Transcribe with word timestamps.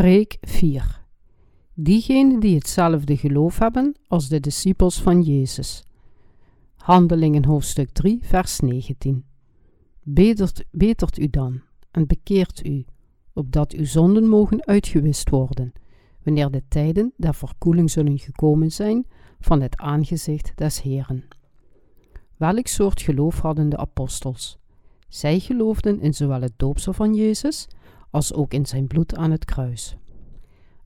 Preek 0.00 0.36
4 0.40 1.02
Diegenen 1.74 2.40
die 2.40 2.54
hetzelfde 2.54 3.16
geloof 3.16 3.58
hebben 3.58 3.94
als 4.06 4.28
de 4.28 4.40
discipels 4.40 5.02
van 5.02 5.22
Jezus. 5.22 5.84
Handelingen 6.74 7.44
hoofdstuk 7.44 7.90
3, 7.90 8.18
vers 8.22 8.60
19. 8.60 9.24
Betert, 10.02 10.64
betert 10.70 11.18
u 11.18 11.28
dan 11.28 11.60
en 11.90 12.06
bekeert 12.06 12.66
u, 12.66 12.84
opdat 13.32 13.72
uw 13.72 13.84
zonden 13.84 14.28
mogen 14.28 14.66
uitgewist 14.66 15.30
worden, 15.30 15.72
wanneer 16.22 16.50
de 16.50 16.62
tijden 16.68 17.12
der 17.16 17.34
verkoeling 17.34 17.90
zullen 17.90 18.18
gekomen 18.18 18.70
zijn 18.70 19.06
van 19.40 19.60
het 19.60 19.76
aangezicht 19.76 20.52
des 20.54 20.82
Heeren. 20.82 21.28
Welk 22.36 22.66
soort 22.66 23.02
geloof 23.02 23.40
hadden 23.40 23.68
de 23.68 23.76
apostels? 23.76 24.58
Zij 25.08 25.38
geloofden 25.38 26.00
in 26.00 26.14
zowel 26.14 26.40
het 26.40 26.52
doopsel 26.56 26.92
van 26.92 27.14
Jezus 27.14 27.68
als 28.10 28.32
ook 28.32 28.52
in 28.52 28.66
zijn 28.66 28.86
bloed 28.86 29.16
aan 29.16 29.30
het 29.30 29.44
kruis. 29.44 29.96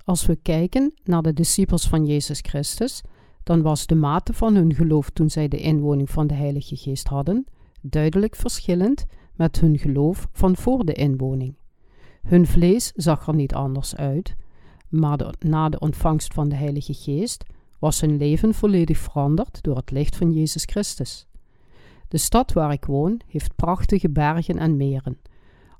Als 0.05 0.27
we 0.27 0.37
kijken 0.37 0.95
naar 1.05 1.23
de 1.23 1.33
discipels 1.33 1.89
van 1.89 2.07
Jezus 2.07 2.39
Christus, 2.41 3.03
dan 3.43 3.63
was 3.63 3.87
de 3.87 3.95
mate 3.95 4.33
van 4.33 4.55
hun 4.55 4.75
geloof 4.75 5.11
toen 5.11 5.31
zij 5.31 5.49
de 5.49 5.61
inwoning 5.61 6.11
van 6.11 6.27
de 6.27 6.35
Heilige 6.35 6.77
Geest 6.77 7.09
hadden 7.09 7.47
duidelijk 7.91 8.37
verschillend 8.37 9.07
met 9.35 9.61
hun 9.61 9.79
geloof 9.79 10.29
van 10.33 10.57
voor 10.57 10.85
de 10.85 10.93
inwoning. 10.93 11.55
Hun 12.23 12.47
vlees 12.47 12.93
zag 12.95 13.27
er 13.27 13.35
niet 13.35 13.55
anders 13.55 13.97
uit, 13.97 14.35
maar 14.89 15.35
na 15.39 15.69
de 15.69 15.79
ontvangst 15.79 16.35
van 16.35 16.49
de 16.49 16.55
Heilige 16.55 16.95
Geest 16.95 17.45
was 17.79 18.01
hun 18.01 18.17
leven 18.17 18.55
volledig 18.55 18.99
veranderd 18.99 19.63
door 19.63 19.77
het 19.77 19.91
licht 19.91 20.17
van 20.17 20.33
Jezus 20.33 20.65
Christus. 20.65 21.27
De 22.09 22.19
stad 22.19 22.53
waar 22.53 22.73
ik 22.73 22.85
woon 22.85 23.21
heeft 23.27 23.57
prachtige 23.57 24.11
bergen 24.11 24.59
en 24.59 24.77
meren. 24.77 25.19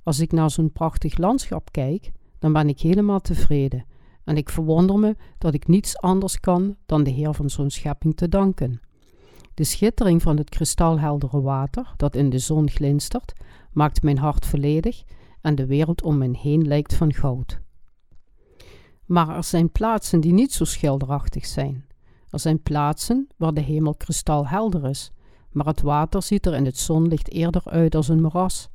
Als 0.05 0.19
ik 0.19 0.31
naar 0.31 0.51
zo'n 0.51 0.71
prachtig 0.71 1.17
landschap 1.17 1.71
kijk, 1.71 2.11
dan 2.39 2.53
ben 2.53 2.69
ik 2.69 2.79
helemaal 2.79 3.21
tevreden 3.21 3.85
en 4.23 4.37
ik 4.37 4.49
verwonder 4.49 4.99
me 4.99 5.15
dat 5.37 5.53
ik 5.53 5.67
niets 5.67 5.97
anders 5.97 6.39
kan 6.39 6.75
dan 6.85 7.03
de 7.03 7.09
Heer 7.09 7.33
van 7.33 7.49
zo'n 7.49 7.69
schepping 7.69 8.15
te 8.15 8.29
danken. 8.29 8.79
De 9.53 9.63
schittering 9.63 10.21
van 10.21 10.37
het 10.37 10.49
kristalheldere 10.49 11.41
water 11.41 11.93
dat 11.97 12.15
in 12.15 12.29
de 12.29 12.39
zon 12.39 12.69
glinstert, 12.69 13.33
maakt 13.71 14.03
mijn 14.03 14.17
hart 14.17 14.45
volledig 14.45 15.03
en 15.41 15.55
de 15.55 15.65
wereld 15.65 16.03
om 16.03 16.17
me 16.17 16.37
heen 16.37 16.67
lijkt 16.67 16.93
van 16.93 17.13
goud. 17.13 17.59
Maar 19.05 19.35
er 19.35 19.43
zijn 19.43 19.71
plaatsen 19.71 20.19
die 20.19 20.33
niet 20.33 20.53
zo 20.53 20.65
schilderachtig 20.65 21.45
zijn. 21.45 21.85
Er 22.29 22.39
zijn 22.39 22.61
plaatsen 22.61 23.27
waar 23.37 23.53
de 23.53 23.61
hemel 23.61 23.95
kristalhelder 23.95 24.89
is, 24.89 25.11
maar 25.51 25.65
het 25.65 25.81
water 25.81 26.23
ziet 26.23 26.45
er 26.45 26.53
in 26.53 26.65
het 26.65 26.77
zonlicht 26.77 27.31
eerder 27.31 27.61
uit 27.65 27.95
als 27.95 28.07
een 28.07 28.21
moras. 28.21 28.69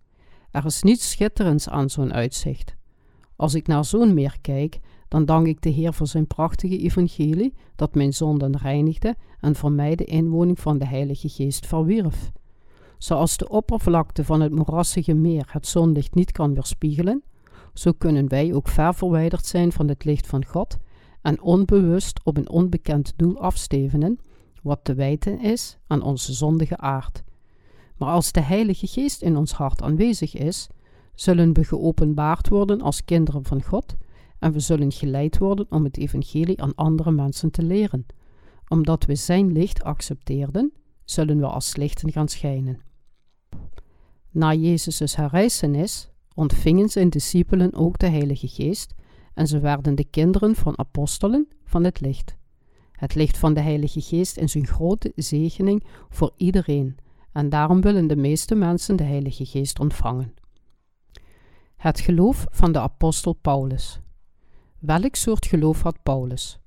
Er 0.51 0.65
is 0.65 0.83
niets 0.83 1.11
schitterends 1.11 1.69
aan 1.69 1.91
zo'n 1.91 2.13
uitzicht. 2.13 2.75
Als 3.37 3.55
ik 3.55 3.67
naar 3.67 3.85
zo'n 3.85 4.15
meer 4.15 4.37
kijk, 4.41 4.81
dan 5.09 5.25
dank 5.25 5.47
ik 5.47 5.63
de 5.63 5.69
Heer 5.71 5.93
voor 5.93 6.07
zijn 6.07 6.27
prachtige 6.27 6.79
evangelie 6.79 7.55
dat 7.77 7.95
mijn 7.95 8.13
zonden 8.13 8.57
reinigde 8.57 9.17
en 9.41 9.57
voor 9.57 9.73
mij 9.73 9.95
de 9.97 10.05
inwoning 10.05 10.61
van 10.61 10.79
de 10.79 10.87
Heilige 10.87 11.29
Geest 11.29 11.67
verwierf. 11.67 12.31
Zoals 12.99 13.37
de 13.37 13.49
oppervlakte 13.49 14.25
van 14.25 14.41
het 14.41 14.53
moerassige 14.53 15.15
meer 15.15 15.49
het 15.51 15.67
zonlicht 15.67 16.15
niet 16.15 16.33
kan 16.33 16.55
weerspiegelen, 16.55 17.23
zo 17.75 17.93
kunnen 17.93 18.29
wij 18.29 18.55
ook 18.55 18.69
ver 18.69 18.95
verwijderd 18.95 19.47
zijn 19.47 19.73
van 19.73 19.89
het 19.89 20.05
licht 20.05 20.27
van 20.27 20.45
God 20.45 20.77
en 21.23 21.43
onbewust 21.43 22.21
op 22.25 22.37
een 22.37 22.51
onbekend 22.51 23.13
doel 23.17 23.41
afstevenen, 23.41 24.19
wat 24.63 24.81
te 24.83 24.95
wijten 24.95 25.41
is 25.41 25.79
aan 25.87 26.03
onze 26.03 26.33
zondige 26.33 26.77
aard. 26.77 27.23
Maar 28.01 28.13
als 28.13 28.33
de 28.33 28.41
Heilige 28.41 28.87
Geest 28.87 29.23
in 29.23 29.37
ons 29.37 29.53
hart 29.53 29.83
aanwezig 29.83 30.35
is, 30.35 30.69
zullen 31.15 31.53
we 31.53 31.65
geopenbaard 31.65 32.49
worden 32.49 32.81
als 32.81 33.05
kinderen 33.05 33.45
van 33.45 33.63
God 33.63 33.97
en 34.39 34.53
we 34.53 34.61
zullen 34.61 34.93
geleid 34.93 35.39
worden 35.39 35.67
om 35.71 35.85
het 35.85 35.97
evangelie 35.97 36.63
aan 36.63 36.75
andere 36.75 37.11
mensen 37.11 37.51
te 37.51 37.63
leren. 37.63 38.07
Omdat 38.69 39.05
we 39.05 39.15
zijn 39.15 39.53
licht 39.53 39.83
accepteerden, 39.83 40.73
zullen 41.05 41.39
we 41.39 41.47
als 41.47 41.77
lichten 41.77 42.13
gaan 42.13 42.29
schijnen. 42.29 42.81
Na 44.31 44.55
Jezus' 44.55 45.17
herrijzenis 45.17 46.11
ontvingen 46.35 46.89
zijn 46.89 47.11
discipelen 47.11 47.75
ook 47.75 47.99
de 47.99 48.09
Heilige 48.09 48.49
Geest 48.49 48.95
en 49.35 49.47
ze 49.47 49.59
werden 49.59 49.95
de 49.95 50.05
kinderen 50.05 50.55
van 50.55 50.79
apostelen 50.79 51.49
van 51.65 51.85
het 51.85 52.01
licht. 52.01 52.37
Het 52.93 53.15
licht 53.15 53.39
van 53.39 53.55
de 53.55 53.61
Heilige 53.61 54.01
Geest 54.01 54.37
is 54.37 54.55
een 54.55 54.67
grote 54.67 55.13
zegening 55.15 55.85
voor 56.09 56.33
iedereen 56.37 56.97
en 57.33 57.49
daarom 57.49 57.81
willen 57.81 58.07
de 58.07 58.17
meeste 58.17 58.55
mensen 58.55 58.97
de 58.97 59.05
Heilige 59.05 59.45
Geest 59.45 59.81
ontvangen. 59.81 60.35
Het 61.77 62.01
geloof 62.01 62.47
van 62.51 62.73
de 62.73 62.81
apostel 62.81 63.33
Paulus. 63.33 64.01
Welk 64.79 65.15
soort 65.15 65.47
geloof 65.47 65.83
had 65.83 66.03
Paulus? 66.03 66.59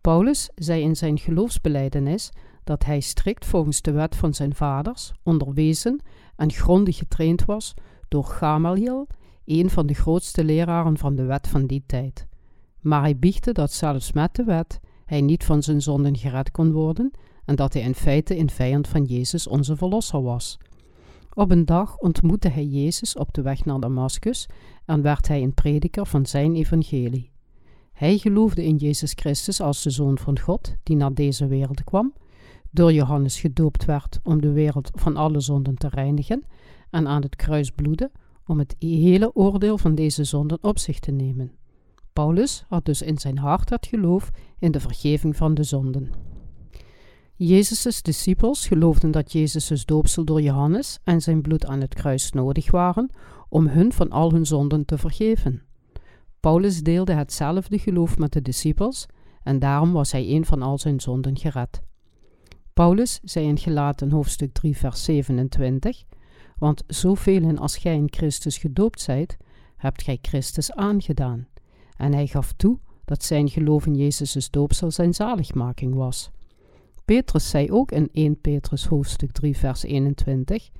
Paulus 0.00 0.50
zei 0.54 0.82
in 0.82 0.96
zijn 0.96 1.18
geloofsbeleidenis 1.18 2.30
dat 2.64 2.84
hij 2.84 3.00
strikt 3.00 3.46
volgens 3.46 3.82
de 3.82 3.92
wet 3.92 4.16
van 4.16 4.34
zijn 4.34 4.54
vaders 4.54 5.12
onderwezen 5.22 6.00
en 6.36 6.52
grondig 6.52 6.96
getraind 6.96 7.44
was 7.44 7.74
door 8.08 8.24
Gamaliel, 8.24 9.06
een 9.44 9.70
van 9.70 9.86
de 9.86 9.94
grootste 9.94 10.44
leraren 10.44 10.98
van 10.98 11.14
de 11.14 11.24
wet 11.24 11.48
van 11.48 11.66
die 11.66 11.82
tijd. 11.86 12.26
Maar 12.80 13.00
hij 13.00 13.16
biechtte 13.16 13.52
dat 13.52 13.72
zelfs 13.72 14.12
met 14.12 14.34
de 14.34 14.44
wet 14.44 14.80
hij 15.04 15.20
niet 15.20 15.44
van 15.44 15.62
zijn 15.62 15.82
zonden 15.82 16.16
gered 16.16 16.50
kon 16.50 16.72
worden 16.72 17.10
en 17.44 17.56
dat 17.56 17.72
hij 17.72 17.82
in 17.82 17.94
feite 17.94 18.38
een 18.38 18.50
vijand 18.50 18.88
van 18.88 19.04
Jezus 19.04 19.46
onze 19.46 19.76
Verlosser 19.76 20.22
was. 20.22 20.58
Op 21.34 21.50
een 21.50 21.64
dag 21.64 21.98
ontmoette 21.98 22.48
hij 22.48 22.64
Jezus 22.64 23.16
op 23.16 23.32
de 23.34 23.42
weg 23.42 23.64
naar 23.64 23.80
Damascus 23.80 24.48
en 24.84 25.02
werd 25.02 25.28
hij 25.28 25.42
een 25.42 25.54
prediker 25.54 26.06
van 26.06 26.26
zijn 26.26 26.54
evangelie. 26.54 27.30
Hij 27.92 28.18
geloofde 28.18 28.64
in 28.64 28.76
Jezus 28.76 29.12
Christus 29.12 29.60
als 29.60 29.82
de 29.82 29.90
Zoon 29.90 30.18
van 30.18 30.38
God, 30.38 30.74
die 30.82 30.96
naar 30.96 31.14
deze 31.14 31.46
wereld 31.46 31.84
kwam, 31.84 32.12
door 32.70 32.92
Johannes 32.92 33.40
gedoopt 33.40 33.84
werd 33.84 34.20
om 34.22 34.40
de 34.40 34.52
wereld 34.52 34.90
van 34.94 35.16
alle 35.16 35.40
zonden 35.40 35.74
te 35.74 35.88
reinigen 35.88 36.44
en 36.90 37.06
aan 37.08 37.22
het 37.22 37.36
kruis 37.36 37.70
bloedde 37.70 38.10
om 38.46 38.58
het 38.58 38.76
hele 38.78 39.34
oordeel 39.34 39.78
van 39.78 39.94
deze 39.94 40.24
zonden 40.24 40.58
op 40.60 40.78
zich 40.78 40.98
te 40.98 41.10
nemen. 41.10 41.52
Paulus 42.12 42.64
had 42.68 42.84
dus 42.84 43.02
in 43.02 43.18
zijn 43.18 43.38
hart 43.38 43.70
het 43.70 43.86
geloof 43.86 44.30
in 44.58 44.72
de 44.72 44.80
vergeving 44.80 45.36
van 45.36 45.54
de 45.54 45.62
zonden. 45.62 46.10
Jezus' 47.36 48.02
discipels 48.02 48.66
geloofden 48.66 49.10
dat 49.10 49.32
Jezus' 49.32 49.84
doopsel 49.84 50.24
door 50.24 50.40
Johannes 50.40 50.98
en 51.04 51.20
zijn 51.20 51.42
bloed 51.42 51.66
aan 51.66 51.80
het 51.80 51.94
kruis 51.94 52.32
nodig 52.32 52.70
waren 52.70 53.10
om 53.48 53.66
hun 53.66 53.92
van 53.92 54.10
al 54.10 54.32
hun 54.32 54.46
zonden 54.46 54.84
te 54.84 54.98
vergeven. 54.98 55.62
Paulus 56.40 56.82
deelde 56.82 57.12
hetzelfde 57.12 57.78
geloof 57.78 58.18
met 58.18 58.32
de 58.32 58.42
discipels 58.42 59.06
en 59.42 59.58
daarom 59.58 59.92
was 59.92 60.12
hij 60.12 60.28
een 60.28 60.44
van 60.44 60.62
al 60.62 60.78
zijn 60.78 61.00
zonden 61.00 61.38
gered. 61.38 61.82
Paulus 62.72 63.20
zei 63.22 63.46
in 63.46 63.58
Gelaten 63.58 64.10
hoofdstuk 64.10 64.52
3 64.52 64.76
vers 64.76 65.04
27 65.04 66.04
Want 66.58 66.82
zoveel 66.86 67.56
als 67.56 67.76
gij 67.76 67.94
in 67.94 68.08
Christus 68.10 68.58
gedoopt 68.58 69.00
zijt, 69.00 69.36
hebt 69.76 70.02
gij 70.02 70.18
Christus 70.22 70.72
aangedaan. 70.72 71.48
En 71.96 72.12
hij 72.12 72.26
gaf 72.26 72.52
toe 72.52 72.78
dat 73.04 73.24
zijn 73.24 73.48
geloof 73.48 73.86
in 73.86 73.94
Jezus' 73.94 74.50
doopsel 74.50 74.90
zijn 74.90 75.14
zaligmaking 75.14 75.94
was. 75.94 76.30
Petrus 77.04 77.50
zei 77.50 77.70
ook 77.70 77.92
in 77.92 78.08
1 78.12 78.40
Petrus 78.40 78.86
hoofdstuk 78.86 79.32
3 79.32 79.56
vers 79.56 79.82
21 79.82 80.70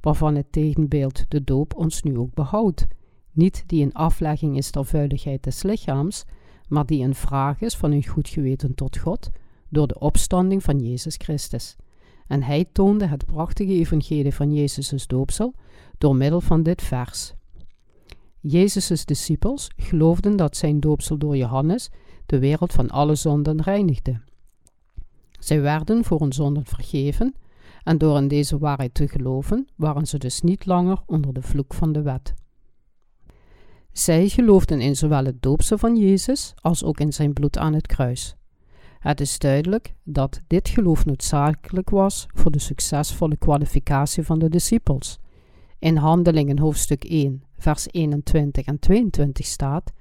waarvan 0.00 0.34
het 0.34 0.52
tegenbeeld 0.52 1.24
de 1.28 1.44
doop 1.44 1.74
ons 1.76 2.02
nu 2.02 2.18
ook 2.18 2.34
behoudt 2.34 2.86
niet 3.34 3.64
die 3.66 3.84
een 3.84 3.92
aflegging 3.92 4.56
is 4.56 4.70
ter 4.70 4.84
vuiligheid 4.84 5.42
des 5.42 5.62
lichaams, 5.62 6.24
maar 6.68 6.86
die 6.86 7.04
een 7.04 7.14
vraag 7.14 7.60
is 7.60 7.76
van 7.76 7.92
een 7.92 8.06
goed 8.06 8.28
geweten 8.28 8.74
tot 8.74 8.98
God 8.98 9.30
door 9.68 9.86
de 9.86 9.98
opstanding 9.98 10.62
van 10.62 10.78
Jezus 10.78 11.14
Christus. 11.18 11.76
En 12.26 12.42
hij 12.42 12.64
toonde 12.72 13.06
het 13.06 13.26
prachtige 13.26 13.72
evangelie 13.72 14.34
van 14.34 14.52
Jezus' 14.52 15.06
doopsel 15.06 15.54
door 15.98 16.16
middel 16.16 16.40
van 16.40 16.62
dit 16.62 16.82
vers. 16.82 17.34
Jezus' 18.40 19.04
discipels 19.04 19.70
geloofden 19.76 20.36
dat 20.36 20.56
zijn 20.56 20.80
doopsel 20.80 21.18
door 21.18 21.36
Johannes 21.36 21.90
de 22.26 22.38
wereld 22.38 22.72
van 22.72 22.90
alle 22.90 23.14
zonden 23.14 23.62
reinigde. 23.62 24.20
Zij 25.44 25.60
werden 25.60 26.04
voor 26.04 26.20
hun 26.20 26.32
zonden 26.32 26.64
vergeven 26.64 27.34
en 27.82 27.98
door 27.98 28.16
in 28.16 28.28
deze 28.28 28.58
waarheid 28.58 28.94
te 28.94 29.08
geloven 29.08 29.68
waren 29.76 30.06
ze 30.06 30.18
dus 30.18 30.40
niet 30.40 30.66
langer 30.66 30.98
onder 31.06 31.34
de 31.34 31.42
vloek 31.42 31.74
van 31.74 31.92
de 31.92 32.02
wet. 32.02 32.34
Zij 33.92 34.28
geloofden 34.28 34.80
in 34.80 34.96
zowel 34.96 35.24
het 35.24 35.42
doopsel 35.42 35.78
van 35.78 35.96
Jezus 35.96 36.54
als 36.60 36.84
ook 36.84 37.00
in 37.00 37.12
zijn 37.12 37.32
bloed 37.32 37.58
aan 37.58 37.74
het 37.74 37.86
kruis. 37.86 38.36
Het 38.98 39.20
is 39.20 39.38
duidelijk 39.38 39.94
dat 40.02 40.40
dit 40.46 40.68
geloof 40.68 41.04
noodzakelijk 41.04 41.90
was 41.90 42.26
voor 42.34 42.50
de 42.50 42.58
succesvolle 42.58 43.36
kwalificatie 43.36 44.22
van 44.22 44.38
de 44.38 44.48
discipels. 44.48 45.18
In 45.78 45.96
Handelingen 45.96 46.58
hoofdstuk 46.58 47.04
1, 47.04 47.42
vers 47.58 47.86
21 47.90 48.64
en 48.66 48.78
22 48.78 49.46
staat: 49.46 49.92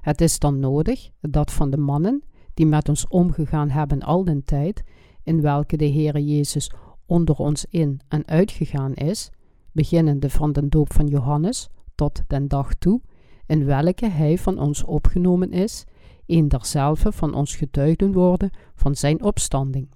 Het 0.00 0.20
is 0.20 0.38
dan 0.38 0.60
nodig 0.60 1.10
dat 1.20 1.52
van 1.52 1.70
de 1.70 1.76
mannen 1.76 2.22
die 2.58 2.66
met 2.66 2.88
ons 2.88 3.08
omgegaan 3.08 3.70
hebben 3.70 4.02
al 4.02 4.24
den 4.24 4.44
tijd, 4.44 4.82
in 5.22 5.40
welke 5.40 5.76
de 5.76 5.88
Heere 5.88 6.24
Jezus 6.24 6.70
onder 7.06 7.36
ons 7.36 7.66
in 7.70 8.00
en 8.08 8.26
uitgegaan 8.26 8.94
is, 8.94 9.30
beginnende 9.72 10.30
van 10.30 10.52
de 10.52 10.68
doop 10.68 10.92
van 10.92 11.06
Johannes 11.06 11.68
tot 11.94 12.22
den 12.26 12.48
dag 12.48 12.74
toe, 12.74 13.00
in 13.46 13.64
welke 13.64 14.08
hij 14.08 14.38
van 14.38 14.58
ons 14.58 14.84
opgenomen 14.84 15.52
is, 15.52 15.84
een 16.26 16.48
derzelfde 16.48 17.12
van 17.12 17.34
ons 17.34 17.56
getuigden 17.56 18.12
worden 18.12 18.50
van 18.74 18.94
zijn 18.94 19.22
opstanding. 19.22 19.88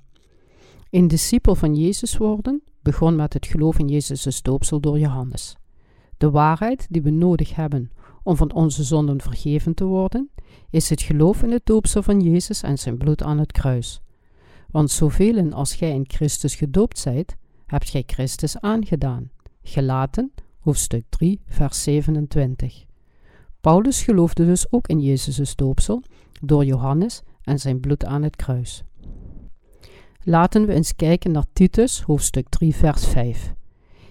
Een 0.90 1.08
discipel 1.08 1.54
van 1.54 1.74
Jezus 1.74 2.16
worden 2.16 2.62
begon 2.82 3.16
met 3.16 3.32
het 3.32 3.46
geloof 3.46 3.78
in 3.78 3.88
Jezus' 3.88 4.42
doopsel 4.42 4.80
door 4.80 4.98
Johannes. 4.98 5.56
De 6.16 6.30
waarheid 6.30 6.86
die 6.90 7.02
we 7.02 7.10
nodig 7.10 7.54
hebben 7.54 7.90
om 8.22 8.36
van 8.36 8.52
onze 8.52 8.82
zonden 8.82 9.20
vergeven 9.20 9.74
te 9.74 9.84
worden, 9.84 10.30
is 10.70 10.90
het 10.90 11.02
geloof 11.02 11.42
in 11.42 11.50
het 11.50 11.66
doopsel 11.66 12.02
van 12.02 12.20
Jezus 12.20 12.62
en 12.62 12.78
zijn 12.78 12.98
bloed 12.98 13.22
aan 13.22 13.38
het 13.38 13.52
kruis. 13.52 14.00
Want 14.70 14.90
zoveel 14.90 15.52
als 15.52 15.74
gij 15.74 15.90
in 15.90 16.04
Christus 16.06 16.54
gedoopt 16.54 16.98
zijt, 16.98 17.36
hebt 17.66 17.90
gij 17.90 18.02
Christus 18.06 18.58
aangedaan. 18.58 19.30
Gelaten, 19.62 20.32
hoofdstuk 20.58 21.04
3, 21.08 21.40
vers 21.46 21.82
27. 21.82 22.84
Paulus 23.60 24.02
geloofde 24.02 24.46
dus 24.46 24.72
ook 24.72 24.88
in 24.88 25.00
Jezus' 25.00 25.56
doopsel 25.56 26.02
door 26.40 26.64
Johannes 26.64 27.22
en 27.42 27.58
zijn 27.58 27.80
bloed 27.80 28.04
aan 28.04 28.22
het 28.22 28.36
kruis. 28.36 28.84
Laten 30.24 30.66
we 30.66 30.72
eens 30.72 30.96
kijken 30.96 31.32
naar 31.32 31.44
Titus, 31.52 32.00
hoofdstuk 32.00 32.48
3, 32.48 32.74
vers 32.74 33.06
5. 33.06 33.54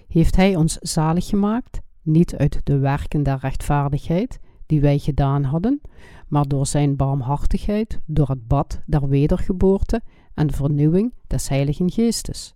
Heeft 0.08 0.36
hij 0.36 0.56
ons 0.56 0.76
zalig 0.80 1.26
gemaakt, 1.26 1.80
niet 2.02 2.36
uit 2.36 2.60
de 2.64 2.78
werken 2.78 3.22
der 3.22 3.38
rechtvaardigheid 3.40 4.40
die 4.66 4.80
wij 4.80 4.98
gedaan 4.98 5.44
hadden, 5.44 5.80
maar 6.28 6.48
door 6.48 6.66
zijn 6.66 6.96
barmhartigheid, 6.96 8.00
door 8.06 8.28
het 8.28 8.48
bad 8.48 8.80
der 8.86 9.08
wedergeboorte 9.08 10.00
en 10.34 10.52
vernieuwing 10.52 11.12
des 11.26 11.48
Heiligen 11.48 11.90
Geestes. 11.90 12.54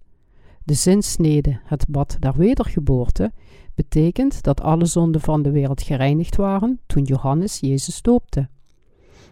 De 0.65 0.75
zinsnede, 0.75 1.61
het 1.65 1.87
bad 1.89 2.17
der 2.21 2.35
wedergeboorte, 2.37 3.33
betekent 3.75 4.43
dat 4.43 4.61
alle 4.61 4.85
zonden 4.85 5.21
van 5.21 5.43
de 5.43 5.51
wereld 5.51 5.83
gereinigd 5.83 6.37
waren 6.37 6.81
toen 6.87 7.03
Johannes 7.03 7.61
Jezus 7.61 8.03
doopte. 8.03 8.49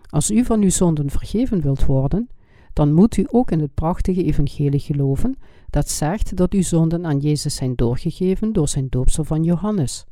Als 0.08 0.30
u 0.30 0.44
van 0.44 0.62
uw 0.62 0.70
zonden 0.70 1.10
vergeven 1.10 1.60
wilt 1.60 1.84
worden, 1.84 2.28
dan 2.74 2.92
moet 2.92 3.16
u 3.16 3.26
ook 3.30 3.50
in 3.50 3.60
het 3.60 3.74
prachtige 3.74 4.24
evangelie 4.24 4.80
geloven 4.80 5.36
dat 5.70 5.90
zegt 5.90 6.36
dat 6.36 6.52
uw 6.52 6.62
zonden 6.62 7.06
aan 7.06 7.18
Jezus 7.18 7.54
zijn 7.54 7.74
doorgegeven 7.74 8.52
door 8.52 8.68
zijn 8.68 8.86
doopsel 8.88 9.24
van 9.24 9.44
Johannes. 9.44 10.04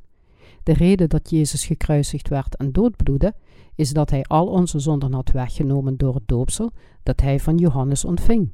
De 0.63 0.73
reden 0.73 1.09
dat 1.09 1.31
Jezus 1.31 1.67
gekruisigd 1.67 2.29
werd 2.29 2.57
en 2.57 2.73
doodbloedde, 2.73 3.35
is 3.75 3.93
dat 3.93 4.11
hij 4.11 4.23
al 4.23 4.47
onze 4.47 4.79
zonden 4.79 5.13
had 5.13 5.31
weggenomen 5.31 5.97
door 5.97 6.15
het 6.15 6.29
doopsel 6.29 6.71
dat 7.03 7.21
hij 7.21 7.41
van 7.41 7.57
Johannes 7.57 8.05
ontving. 8.05 8.53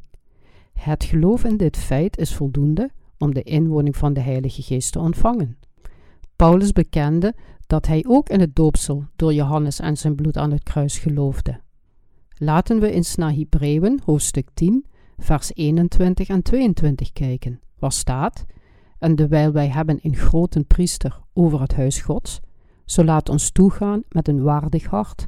Het 0.73 1.05
geloof 1.05 1.45
in 1.45 1.57
dit 1.57 1.77
feit 1.77 2.19
is 2.19 2.35
voldoende 2.35 2.91
om 3.19 3.35
de 3.35 3.43
inwoning 3.43 3.97
van 3.97 4.13
de 4.13 4.21
Heilige 4.21 4.63
Geest 4.63 4.93
te 4.93 4.99
ontvangen. 4.99 5.59
Paulus 6.37 6.73
bekende 6.73 7.35
dat 7.67 7.87
hij 7.87 8.05
ook 8.09 8.29
in 8.29 8.41
het 8.41 8.57
doopsel 8.57 9.05
door 9.17 9.35
Johannes 9.35 9.81
en 9.81 9.97
zijn 9.97 10.15
bloed 10.15 10.37
aan 10.37 10.51
het 10.51 10.63
kruis 10.63 10.99
geloofde. 10.99 11.61
Laten 12.41 12.81
we 12.81 12.91
eens 12.91 13.15
naar 13.15 13.33
Hebreeën, 13.33 14.01
hoofdstuk 14.05 14.49
10, 14.55 14.85
vers 15.19 15.51
21 15.55 16.29
en 16.29 16.43
22 16.43 17.13
kijken, 17.13 17.61
waar 17.79 17.93
staat: 17.93 18.45
En 18.99 19.15
terwijl 19.15 19.53
wij 19.53 19.69
hebben 19.69 19.99
een 20.03 20.17
grote 20.17 20.65
priester 20.65 21.21
over 21.33 21.61
het 21.61 21.75
huis 21.75 22.01
Gods, 22.01 22.41
zo 22.85 23.05
laat 23.05 23.29
ons 23.29 23.51
toegaan 23.51 24.03
met 24.09 24.29
een 24.29 24.43
waardig 24.43 24.85
hart, 24.85 25.27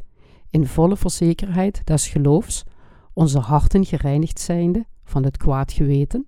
in 0.50 0.66
volle 0.66 0.96
verzekerheid 0.96 1.80
des 1.84 2.08
geloofs, 2.08 2.64
onze 3.12 3.38
harten 3.38 3.84
gereinigd 3.84 4.40
zijnde 4.40 4.86
van 5.04 5.24
het 5.24 5.36
kwaad 5.36 5.72
geweten 5.72 6.26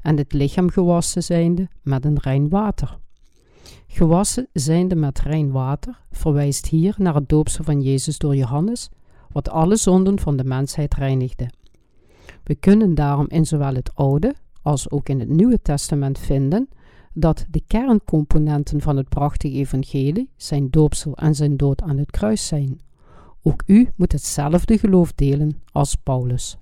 en 0.00 0.16
het 0.16 0.32
lichaam 0.32 0.70
gewassen 0.70 1.22
zijnde 1.22 1.68
met 1.82 2.04
een 2.04 2.18
rein 2.18 2.48
water. 2.48 2.98
Gewassen 3.86 4.48
zijnde 4.52 4.94
met 4.94 5.20
rein 5.20 5.50
water 5.50 6.00
verwijst 6.10 6.66
hier 6.66 6.94
naar 6.98 7.14
het 7.14 7.28
doopsel 7.28 7.64
van 7.64 7.80
Jezus 7.80 8.18
door 8.18 8.36
Johannes, 8.36 8.90
wat 9.34 9.50
alle 9.50 9.76
zonden 9.76 10.18
van 10.18 10.36
de 10.36 10.44
mensheid 10.44 10.94
reinigde. 10.94 11.50
We 12.44 12.54
kunnen 12.54 12.94
daarom 12.94 13.26
in 13.28 13.46
zowel 13.46 13.74
het 13.74 13.94
Oude 13.94 14.34
als 14.62 14.90
ook 14.90 15.08
in 15.08 15.20
het 15.20 15.28
Nieuwe 15.28 15.62
Testament 15.62 16.18
vinden 16.18 16.68
dat 17.12 17.46
de 17.50 17.62
kerncomponenten 17.66 18.80
van 18.80 18.96
het 18.96 19.08
prachtige 19.08 19.54
evangelie 19.54 20.30
zijn 20.36 20.70
doopsel 20.70 21.16
en 21.16 21.34
zijn 21.34 21.56
dood 21.56 21.82
aan 21.82 21.98
het 21.98 22.10
kruis 22.10 22.46
zijn. 22.46 22.80
Ook 23.42 23.62
u 23.66 23.88
moet 23.96 24.12
hetzelfde 24.12 24.78
geloof 24.78 25.12
delen 25.12 25.62
als 25.72 25.94
Paulus. 25.94 26.58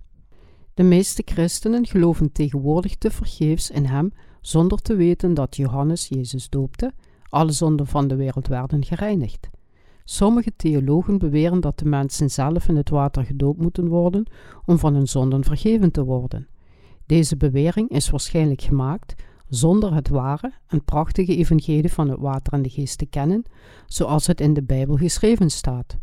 De 0.74 0.82
meeste 0.82 1.22
christenen 1.24 1.86
geloven 1.86 2.32
tegenwoordig 2.32 2.96
te 2.96 3.10
vergeefs 3.10 3.70
in 3.70 3.84
hem 3.84 4.12
zonder 4.40 4.78
te 4.78 4.94
weten 4.94 5.34
dat 5.34 5.56
Johannes 5.56 6.08
Jezus 6.08 6.48
doopte, 6.48 6.92
alle 7.28 7.52
zonden 7.52 7.86
van 7.86 8.08
de 8.08 8.16
wereld 8.16 8.48
werden 8.48 8.84
gereinigd. 8.84 9.50
Sommige 10.04 10.52
theologen 10.56 11.19
beweren 11.19 11.60
dat 11.60 11.78
de 11.78 11.84
mensen 11.84 12.31
zelf 12.31 12.69
in 12.69 12.76
het 12.76 12.90
water 12.90 13.25
gedoopt 13.25 13.60
moeten 13.60 13.88
worden 13.88 14.26
om 14.64 14.78
van 14.78 14.94
hun 14.94 15.08
zonden 15.08 15.44
vergeven 15.44 15.90
te 15.90 16.04
worden. 16.04 16.46
Deze 17.06 17.37
bewering 17.37 17.88
is 17.88 18.10
waarschijnlijk 18.10 18.60
gemaakt 18.60 19.14
zonder 19.49 19.94
het 19.94 20.08
ware 20.08 20.52
en 20.66 20.84
prachtige 20.84 21.37
evangelie 21.37 21.93
van 21.93 22.08
het 22.08 22.19
water 22.19 22.52
en 22.52 22.62
de 22.62 22.69
geest 22.69 22.99
te 22.99 23.06
kennen, 23.06 23.43
zoals 23.87 24.26
het 24.26 24.40
in 24.40 24.54
de 24.54 24.62
Bijbel 24.62 24.96
geschreven 24.96 25.50
staat. 25.50 25.99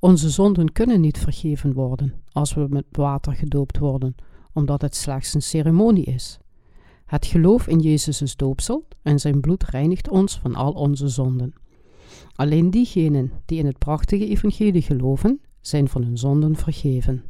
Onze 0.00 0.30
zonden 0.30 0.72
kunnen 0.72 1.00
niet 1.00 1.18
vergeven 1.18 1.72
worden 1.72 2.14
als 2.32 2.54
we 2.54 2.66
met 2.68 2.84
water 2.90 3.34
gedoopt 3.34 3.78
worden, 3.78 4.14
omdat 4.52 4.82
het 4.82 4.96
slechts 4.96 5.34
een 5.34 5.42
ceremonie 5.42 6.04
is. 6.04 6.38
Het 7.06 7.26
geloof 7.26 7.66
in 7.66 7.78
Jezus' 7.78 8.36
doopsel 8.36 8.86
en 9.02 9.18
zijn 9.18 9.40
bloed 9.40 9.64
reinigt 9.64 10.08
ons 10.08 10.38
van 10.38 10.54
al 10.54 10.72
onze 10.72 11.08
zonden. 11.08 11.54
Alleen 12.34 12.70
diegenen 12.70 13.32
die 13.46 13.58
in 13.58 13.66
het 13.66 13.78
prachtige 13.78 14.26
evangelie 14.26 14.82
geloven, 14.82 15.40
zijn 15.60 15.88
van 15.88 16.02
hun 16.02 16.18
zonden 16.18 16.56
vergeven. 16.56 17.24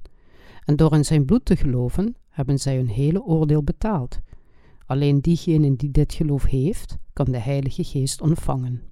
En 0.65 0.77
door 0.77 0.93
in 0.95 1.05
zijn 1.05 1.25
bloed 1.25 1.45
te 1.45 1.57
geloven, 1.57 2.15
hebben 2.29 2.59
zij 2.59 2.77
hun 2.77 2.89
hele 2.89 3.23
oordeel 3.23 3.63
betaald. 3.63 4.19
Alleen 4.87 5.21
diegenen 5.21 5.75
die 5.77 5.91
dit 5.91 6.15
geloof 6.15 6.45
heeft, 6.45 6.99
kan 7.13 7.27
de 7.27 7.39
Heilige 7.39 7.85
Geest 7.85 8.21
ontvangen. 8.21 8.83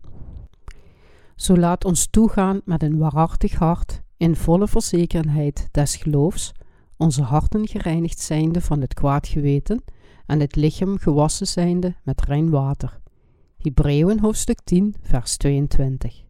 Zo 1.37 1.57
laat 1.57 1.85
ons 1.85 2.07
toegaan 2.07 2.61
met 2.65 2.83
een 2.83 2.99
waarachtig 2.99 3.55
hart, 3.55 4.03
in 4.17 4.37
volle 4.37 4.69
verzekerdheid 4.69 5.69
des 5.71 5.97
geloofs, 5.97 6.53
onze 6.97 7.23
harten 7.23 7.69
gereinigd 7.69 8.21
zijnde 8.21 8.61
van 8.61 8.81
het 8.81 8.95
kwaad 8.95 9.27
geweten 9.27 9.83
en 10.27 10.41
het 10.41 10.57
lichaam 10.57 10.99
gewassen 10.99 11.47
zijnde 11.47 11.95
met 12.03 12.25
rein 12.25 12.51
water. 12.51 13.01
Hebreeën 13.59 14.21
hoofdstuk 14.21 14.61
10, 14.65 14.95
vers 15.01 15.37
22. 15.37 16.25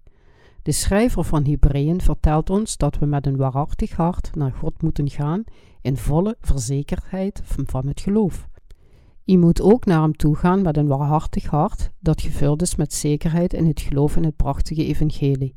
De 0.62 0.72
schrijver 0.72 1.24
van 1.24 1.44
Hebreeën 1.44 2.00
vertelt 2.00 2.50
ons 2.50 2.76
dat 2.76 2.98
we 2.98 3.06
met 3.06 3.26
een 3.26 3.36
waarachtig 3.36 3.92
hart 3.92 4.34
naar 4.34 4.52
God 4.52 4.82
moeten 4.82 5.10
gaan 5.10 5.44
in 5.80 5.96
volle 5.96 6.36
verzekerdheid 6.40 7.42
van 7.44 7.86
het 7.86 8.00
geloof. 8.00 8.48
Je 9.24 9.38
moet 9.38 9.60
ook 9.60 9.84
naar 9.84 10.02
hem 10.02 10.16
toe 10.16 10.36
gaan 10.36 10.62
met 10.62 10.76
een 10.76 10.86
waarachtig 10.86 11.46
hart 11.46 11.90
dat 11.98 12.20
gevuld 12.20 12.62
is 12.62 12.76
met 12.76 12.94
zekerheid 12.94 13.52
in 13.52 13.66
het 13.66 13.80
geloof 13.80 14.16
in 14.16 14.24
het 14.24 14.36
prachtige 14.36 14.84
evangelie. 14.84 15.54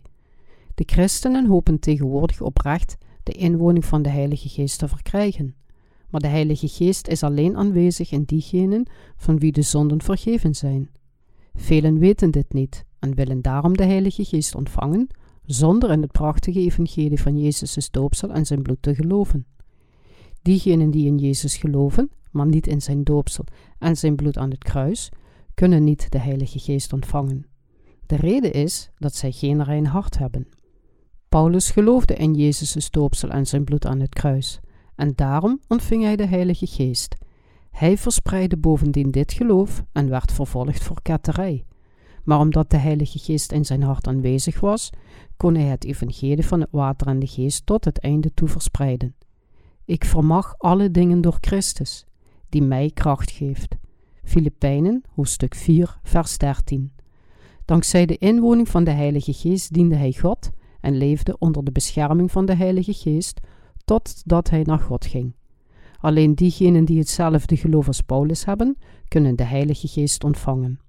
De 0.75 0.83
christenen 0.85 1.47
hopen 1.47 1.79
tegenwoordig 1.79 2.41
oprecht 2.41 2.97
de 3.23 3.31
inwoning 3.31 3.85
van 3.85 4.01
de 4.01 4.09
Heilige 4.09 4.49
Geest 4.49 4.79
te 4.79 4.87
verkrijgen. 4.87 5.55
Maar 6.09 6.21
de 6.21 6.27
Heilige 6.27 6.67
Geest 6.67 7.07
is 7.07 7.23
alleen 7.23 7.57
aanwezig 7.57 8.11
in 8.11 8.23
diegenen 8.23 8.89
van 9.17 9.39
wie 9.39 9.51
de 9.51 9.61
zonden 9.61 10.01
vergeven 10.01 10.55
zijn. 10.55 10.89
Velen 11.55 11.99
weten 11.99 12.31
dit 12.31 12.53
niet 12.53 12.85
en 12.99 13.15
willen 13.15 13.41
daarom 13.41 13.77
de 13.77 13.83
Heilige 13.83 14.25
Geest 14.25 14.55
ontvangen, 14.55 15.07
zonder 15.45 15.91
in 15.91 16.01
het 16.01 16.11
prachtige 16.11 16.59
evangelie 16.59 17.21
van 17.21 17.37
Jezus' 17.37 17.91
doopsel 17.91 18.29
en 18.29 18.45
zijn 18.45 18.61
bloed 18.61 18.81
te 18.81 18.95
geloven. 18.95 19.45
Diegenen 20.41 20.91
die 20.91 21.05
in 21.05 21.17
Jezus 21.17 21.57
geloven, 21.57 22.11
maar 22.31 22.47
niet 22.47 22.67
in 22.67 22.81
zijn 22.81 23.03
doopsel 23.03 23.43
en 23.79 23.97
zijn 23.97 24.15
bloed 24.15 24.37
aan 24.37 24.49
het 24.49 24.63
kruis, 24.63 25.09
kunnen 25.53 25.83
niet 25.83 26.11
de 26.11 26.19
Heilige 26.19 26.59
Geest 26.59 26.93
ontvangen. 26.93 27.45
De 28.05 28.15
reden 28.15 28.53
is 28.53 28.89
dat 28.97 29.15
zij 29.15 29.31
geen 29.31 29.63
rein 29.63 29.85
hart 29.85 30.17
hebben. 30.17 30.47
Paulus 31.29 31.71
geloofde 31.71 32.13
in 32.13 32.33
Jezus' 32.33 32.89
doopsel 32.89 33.29
en 33.29 33.47
zijn 33.47 33.63
bloed 33.63 33.85
aan 33.85 33.99
het 33.99 34.13
kruis, 34.13 34.59
en 34.95 35.13
daarom 35.15 35.59
ontving 35.67 36.03
hij 36.03 36.15
de 36.15 36.25
Heilige 36.25 36.67
Geest. 36.67 37.15
Hij 37.71 37.97
verspreidde 37.97 38.57
bovendien 38.57 39.11
dit 39.11 39.33
geloof 39.33 39.83
en 39.91 40.09
werd 40.09 40.31
vervolgd 40.31 40.83
voor 40.83 41.01
ketterij. 41.01 41.65
Maar 42.23 42.39
omdat 42.39 42.69
de 42.69 42.77
Heilige 42.77 43.19
Geest 43.19 43.51
in 43.51 43.65
zijn 43.65 43.83
hart 43.83 44.07
aanwezig 44.07 44.59
was, 44.59 44.89
kon 45.37 45.55
hij 45.55 45.65
het 45.65 45.85
evangelie 45.85 46.45
van 46.45 46.59
het 46.59 46.69
water 46.71 47.07
en 47.07 47.19
de 47.19 47.27
geest 47.27 47.65
tot 47.65 47.85
het 47.85 47.99
einde 47.99 48.33
toe 48.33 48.47
verspreiden. 48.47 49.15
Ik 49.85 50.05
vermag 50.05 50.55
alle 50.57 50.91
dingen 50.91 51.21
door 51.21 51.37
Christus, 51.41 52.05
die 52.49 52.61
mij 52.61 52.91
kracht 52.93 53.31
geeft. 53.31 53.75
Filipijnen, 54.23 55.03
hoofdstuk 55.15 55.55
4, 55.55 55.99
vers 56.03 56.37
13. 56.37 56.91
Dankzij 57.65 58.05
de 58.05 58.17
inwoning 58.17 58.69
van 58.69 58.83
de 58.83 58.91
Heilige 58.91 59.33
Geest 59.33 59.73
diende 59.73 59.95
hij 59.95 60.13
God 60.13 60.49
en 60.81 60.97
leefde 60.97 61.37
onder 61.37 61.63
de 61.63 61.71
bescherming 61.71 62.31
van 62.31 62.45
de 62.45 62.55
Heilige 62.55 62.93
Geest 62.93 63.39
totdat 63.85 64.49
hij 64.49 64.61
naar 64.61 64.79
God 64.79 65.05
ging. 65.05 65.33
Alleen 66.01 66.35
diegenen 66.35 66.85
die 66.85 66.97
hetzelfde 66.97 67.57
geloof 67.57 67.87
als 67.87 68.01
Paulus 68.01 68.45
hebben, 68.45 68.77
kunnen 69.07 69.35
de 69.35 69.43
Heilige 69.43 69.87
Geest 69.87 70.23
ontvangen. 70.23 70.79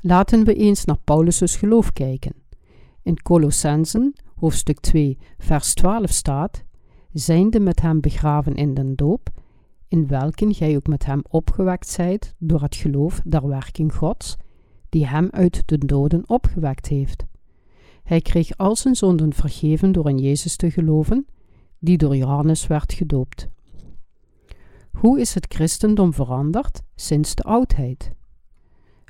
Laten 0.00 0.44
we 0.44 0.54
eens 0.54 0.84
naar 0.84 0.98
Paulus' 1.04 1.56
geloof 1.56 1.92
kijken. 1.92 2.32
In 3.02 3.22
Colossensen, 3.22 4.14
hoofdstuk 4.34 4.80
2, 4.80 5.18
vers 5.38 5.74
12 5.74 6.10
staat: 6.10 6.64
Zijnde 7.12 7.60
met 7.60 7.80
hem 7.80 8.00
begraven 8.00 8.54
in 8.54 8.74
den 8.74 8.96
doop, 8.96 9.30
in 9.88 10.06
welken 10.06 10.54
gij 10.54 10.76
ook 10.76 10.86
met 10.86 11.04
hem 11.04 11.22
opgewekt 11.28 11.88
zijt 11.88 12.34
door 12.38 12.62
het 12.62 12.76
geloof 12.76 13.20
der 13.24 13.48
werking 13.48 13.94
Gods, 13.94 14.36
die 14.88 15.06
hem 15.06 15.28
uit 15.30 15.62
de 15.66 15.78
doden 15.78 16.28
opgewekt 16.28 16.86
heeft. 16.86 17.24
Hij 18.02 18.20
kreeg 18.20 18.56
al 18.56 18.76
zijn 18.76 18.94
zonden 18.94 19.32
vergeven 19.32 19.92
door 19.92 20.08
in 20.08 20.18
Jezus 20.18 20.56
te 20.56 20.70
geloven, 20.70 21.26
die 21.78 21.98
door 21.98 22.16
Johannes 22.16 22.66
werd 22.66 22.92
gedoopt. 22.92 23.48
Hoe 25.00 25.20
is 25.20 25.34
het 25.34 25.46
christendom 25.48 26.14
veranderd 26.14 26.82
sinds 26.94 27.34
de 27.34 27.42
oudheid? 27.42 28.12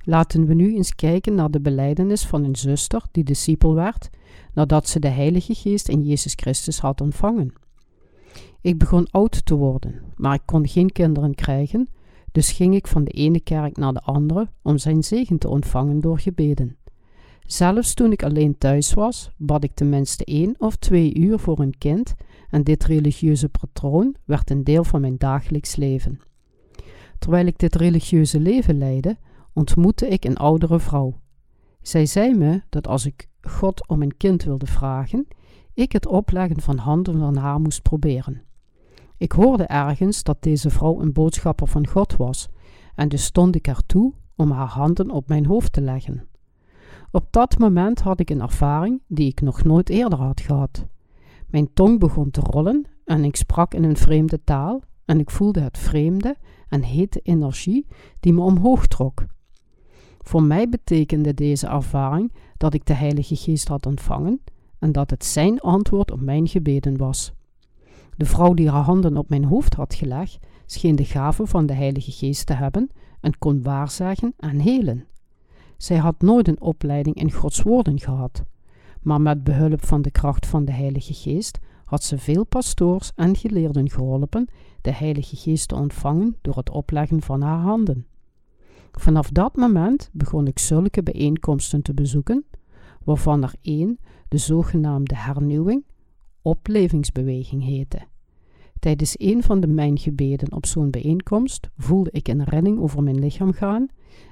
Laten 0.04 0.46
we 0.46 0.54
nu 0.54 0.74
eens 0.74 0.94
kijken 0.94 1.34
naar 1.34 1.50
de 1.50 1.60
beleidenis 1.60 2.26
van 2.26 2.44
een 2.44 2.56
zuster 2.56 3.02
die 3.10 3.24
discipel 3.24 3.74
werd 3.74 4.10
nadat 4.54 4.88
ze 4.88 5.00
de 5.00 5.08
Heilige 5.08 5.54
Geest 5.54 5.88
in 5.88 6.02
Jezus 6.02 6.32
Christus 6.34 6.78
had 6.78 7.00
ontvangen. 7.00 7.52
Ik 8.60 8.78
begon 8.78 9.10
oud 9.10 9.46
te 9.46 9.54
worden, 9.54 10.02
maar 10.16 10.34
ik 10.34 10.42
kon 10.44 10.68
geen 10.68 10.92
kinderen 10.92 11.34
krijgen, 11.34 11.88
dus 12.32 12.52
ging 12.52 12.74
ik 12.74 12.86
van 12.86 13.04
de 13.04 13.10
ene 13.10 13.40
kerk 13.40 13.76
naar 13.76 13.92
de 13.92 14.02
andere 14.02 14.48
om 14.62 14.78
zijn 14.78 15.04
zegen 15.04 15.38
te 15.38 15.48
ontvangen 15.48 16.00
door 16.00 16.18
gebeden. 16.18 16.76
Zelfs 17.44 17.94
toen 17.94 18.12
ik 18.12 18.22
alleen 18.22 18.58
thuis 18.58 18.94
was, 18.94 19.30
bad 19.36 19.64
ik 19.64 19.74
tenminste 19.74 20.24
één 20.24 20.54
of 20.58 20.76
twee 20.76 21.14
uur 21.14 21.38
voor 21.38 21.60
een 21.60 21.78
kind 21.78 22.14
en 22.50 22.62
dit 22.62 22.84
religieuze 22.84 23.48
patroon 23.48 24.16
werd 24.24 24.50
een 24.50 24.64
deel 24.64 24.84
van 24.84 25.00
mijn 25.00 25.16
dagelijks 25.18 25.76
leven. 25.76 26.20
Terwijl 27.18 27.46
ik 27.46 27.58
dit 27.58 27.74
religieuze 27.74 28.40
leven 28.40 28.78
leidde, 28.78 29.16
ontmoette 29.52 30.08
ik 30.08 30.24
een 30.24 30.36
oudere 30.36 30.80
vrouw. 30.80 31.20
Zij 31.82 32.06
zei 32.06 32.34
me 32.34 32.62
dat 32.68 32.86
als 32.86 33.06
ik 33.06 33.28
God 33.40 33.88
om 33.88 34.02
een 34.02 34.16
kind 34.16 34.42
wilde 34.42 34.66
vragen, 34.66 35.26
ik 35.74 35.92
het 35.92 36.06
opleggen 36.06 36.60
van 36.60 36.76
handen 36.76 37.18
van 37.18 37.36
haar 37.36 37.60
moest 37.60 37.82
proberen. 37.82 38.42
Ik 39.16 39.32
hoorde 39.32 39.64
ergens 39.64 40.22
dat 40.22 40.42
deze 40.42 40.70
vrouw 40.70 41.00
een 41.00 41.12
boodschapper 41.12 41.66
van 41.66 41.86
God 41.86 42.16
was, 42.16 42.48
en 42.94 43.08
dus 43.08 43.24
stond 43.24 43.54
ik 43.54 43.66
ertoe 43.66 44.12
om 44.36 44.50
haar 44.50 44.68
handen 44.68 45.10
op 45.10 45.28
mijn 45.28 45.46
hoofd 45.46 45.72
te 45.72 45.80
leggen. 45.80 46.28
Op 47.10 47.26
dat 47.30 47.58
moment 47.58 48.00
had 48.00 48.20
ik 48.20 48.30
een 48.30 48.40
ervaring 48.40 49.02
die 49.06 49.28
ik 49.28 49.40
nog 49.40 49.64
nooit 49.64 49.88
eerder 49.88 50.18
had 50.18 50.40
gehad. 50.40 50.86
Mijn 51.50 51.72
tong 51.72 51.98
begon 51.98 52.30
te 52.30 52.40
rollen 52.40 52.86
en 53.04 53.24
ik 53.24 53.36
sprak 53.36 53.74
in 53.74 53.84
een 53.84 53.96
vreemde 53.96 54.44
taal 54.44 54.82
en 55.04 55.20
ik 55.20 55.30
voelde 55.30 55.60
het 55.60 55.78
vreemde 55.78 56.36
en 56.68 56.82
hete 56.82 57.20
energie 57.22 57.86
die 58.20 58.32
me 58.32 58.40
omhoog 58.40 58.86
trok. 58.86 59.24
Voor 60.18 60.42
mij 60.42 60.68
betekende 60.68 61.34
deze 61.34 61.66
ervaring 61.66 62.32
dat 62.56 62.74
ik 62.74 62.86
de 62.86 62.94
Heilige 62.94 63.36
Geest 63.36 63.68
had 63.68 63.86
ontvangen 63.86 64.40
en 64.78 64.92
dat 64.92 65.10
het 65.10 65.24
Zijn 65.24 65.60
antwoord 65.60 66.10
op 66.10 66.20
mijn 66.20 66.48
gebeden 66.48 66.96
was. 66.96 67.32
De 68.16 68.24
vrouw 68.24 68.54
die 68.54 68.70
haar 68.70 68.82
handen 68.82 69.16
op 69.16 69.28
mijn 69.28 69.44
hoofd 69.44 69.74
had 69.74 69.94
gelegd, 69.94 70.38
scheen 70.66 70.96
de 70.96 71.04
gave 71.04 71.46
van 71.46 71.66
de 71.66 71.72
Heilige 71.72 72.12
Geest 72.12 72.46
te 72.46 72.52
hebben 72.52 72.90
en 73.20 73.38
kon 73.38 73.62
waarzeggen 73.62 74.34
en 74.36 74.58
helen. 74.58 75.06
Zij 75.76 75.96
had 75.96 76.22
nooit 76.22 76.48
een 76.48 76.60
opleiding 76.60 77.16
in 77.16 77.32
Gods 77.32 77.62
woorden 77.62 78.00
gehad, 78.00 78.44
maar 79.02 79.20
met 79.20 79.44
behulp 79.44 79.84
van 79.86 80.02
de 80.02 80.10
kracht 80.10 80.46
van 80.46 80.64
de 80.64 80.72
Heilige 80.72 81.14
Geest 81.14 81.58
had 81.84 82.02
ze 82.02 82.18
veel 82.18 82.44
pastoors 82.44 83.12
en 83.14 83.36
geleerden 83.36 83.90
geholpen 83.90 84.48
de 84.80 84.92
Heilige 84.92 85.36
Geest 85.36 85.68
te 85.68 85.74
ontvangen 85.74 86.36
door 86.40 86.56
het 86.56 86.70
opleggen 86.70 87.22
van 87.22 87.42
haar 87.42 87.60
handen. 87.60 88.06
Vanaf 88.92 89.30
dat 89.30 89.56
moment 89.56 90.10
begon 90.12 90.46
ik 90.46 90.58
zulke 90.58 91.02
bijeenkomsten 91.02 91.82
te 91.82 91.94
bezoeken, 91.94 92.44
waarvan 93.04 93.42
er 93.42 93.54
één, 93.62 93.98
de 94.28 94.38
zogenaamde 94.38 95.16
hernieuwing, 95.16 95.84
oplevingsbeweging 96.42 97.64
heette. 97.64 97.98
Tijdens 98.78 99.14
een 99.18 99.42
van 99.42 99.60
de 99.60 99.66
mijn 99.66 99.98
gebeden 99.98 100.52
op 100.52 100.66
zo'n 100.66 100.90
bijeenkomst 100.90 101.68
voelde 101.76 102.10
ik 102.12 102.28
een 102.28 102.44
redding 102.44 102.80
over 102.80 103.02
mijn 103.02 103.18
lichaam 103.18 103.52
gaan 103.52 103.86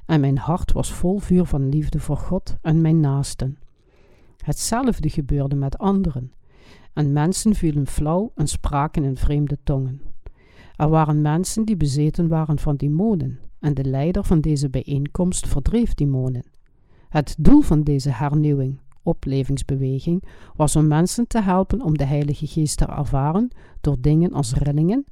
en 0.07 0.21
mijn 0.21 0.39
hart 0.39 0.73
was 0.73 0.93
vol 0.93 1.19
vuur 1.19 1.45
van 1.45 1.69
liefde 1.69 2.01
voor 2.01 2.17
God 2.17 2.57
en 2.63 2.81
mijn 2.81 3.01
naasten. 3.01 3.59
Hetzelfde 4.45 5.11
gebeurde 5.11 5.57
met 5.57 5.79
anderen, 5.79 6.33
en 6.93 7.13
mensen 7.13 7.55
vielen 7.55 7.87
flauw 7.87 8.33
en 8.35 8.47
spraken 8.47 9.05
in 9.05 9.17
vreemde 9.17 9.59
tongen. 9.65 10.01
Er 10.77 10.89
waren 10.89 11.23
mensen 11.23 11.65
die 11.65 11.77
bezeten 11.77 12.29
waren 12.29 12.59
van 12.59 12.77
demonen, 12.77 13.39
en 13.61 13.75
de 13.75 13.85
leider 13.85 14.25
van 14.25 14.41
deze 14.41 14.71
bijeenkomst 14.71 15.49
verdreef 15.49 15.95
demonen. 15.95 16.45
Het 17.09 17.37
doel 17.39 17.61
van 17.61 17.83
deze 17.83 18.11
hernieuwing, 18.11 18.79
oplevingsbeweging, 19.03 20.25
was 20.57 20.77
om 20.77 20.87
mensen 20.87 21.27
te 21.27 21.43
helpen 21.43 21.83
om 21.83 21.99
de 21.99 22.05
Heilige 22.05 22.47
Geest 22.47 22.77
te 22.77 22.85
ervaren 22.85 23.49
door 23.81 23.97
dingen 24.01 24.33
als 24.33 24.55
rillingen, 24.55 25.05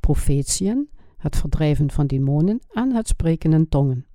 profetieën, 0.00 0.88
het 1.16 1.36
verdrijven 1.36 1.90
van 1.90 2.06
demonen 2.06 2.60
en 2.72 2.94
het 2.94 3.08
spreken 3.08 3.52
in 3.52 3.68
tongen. 3.68 4.06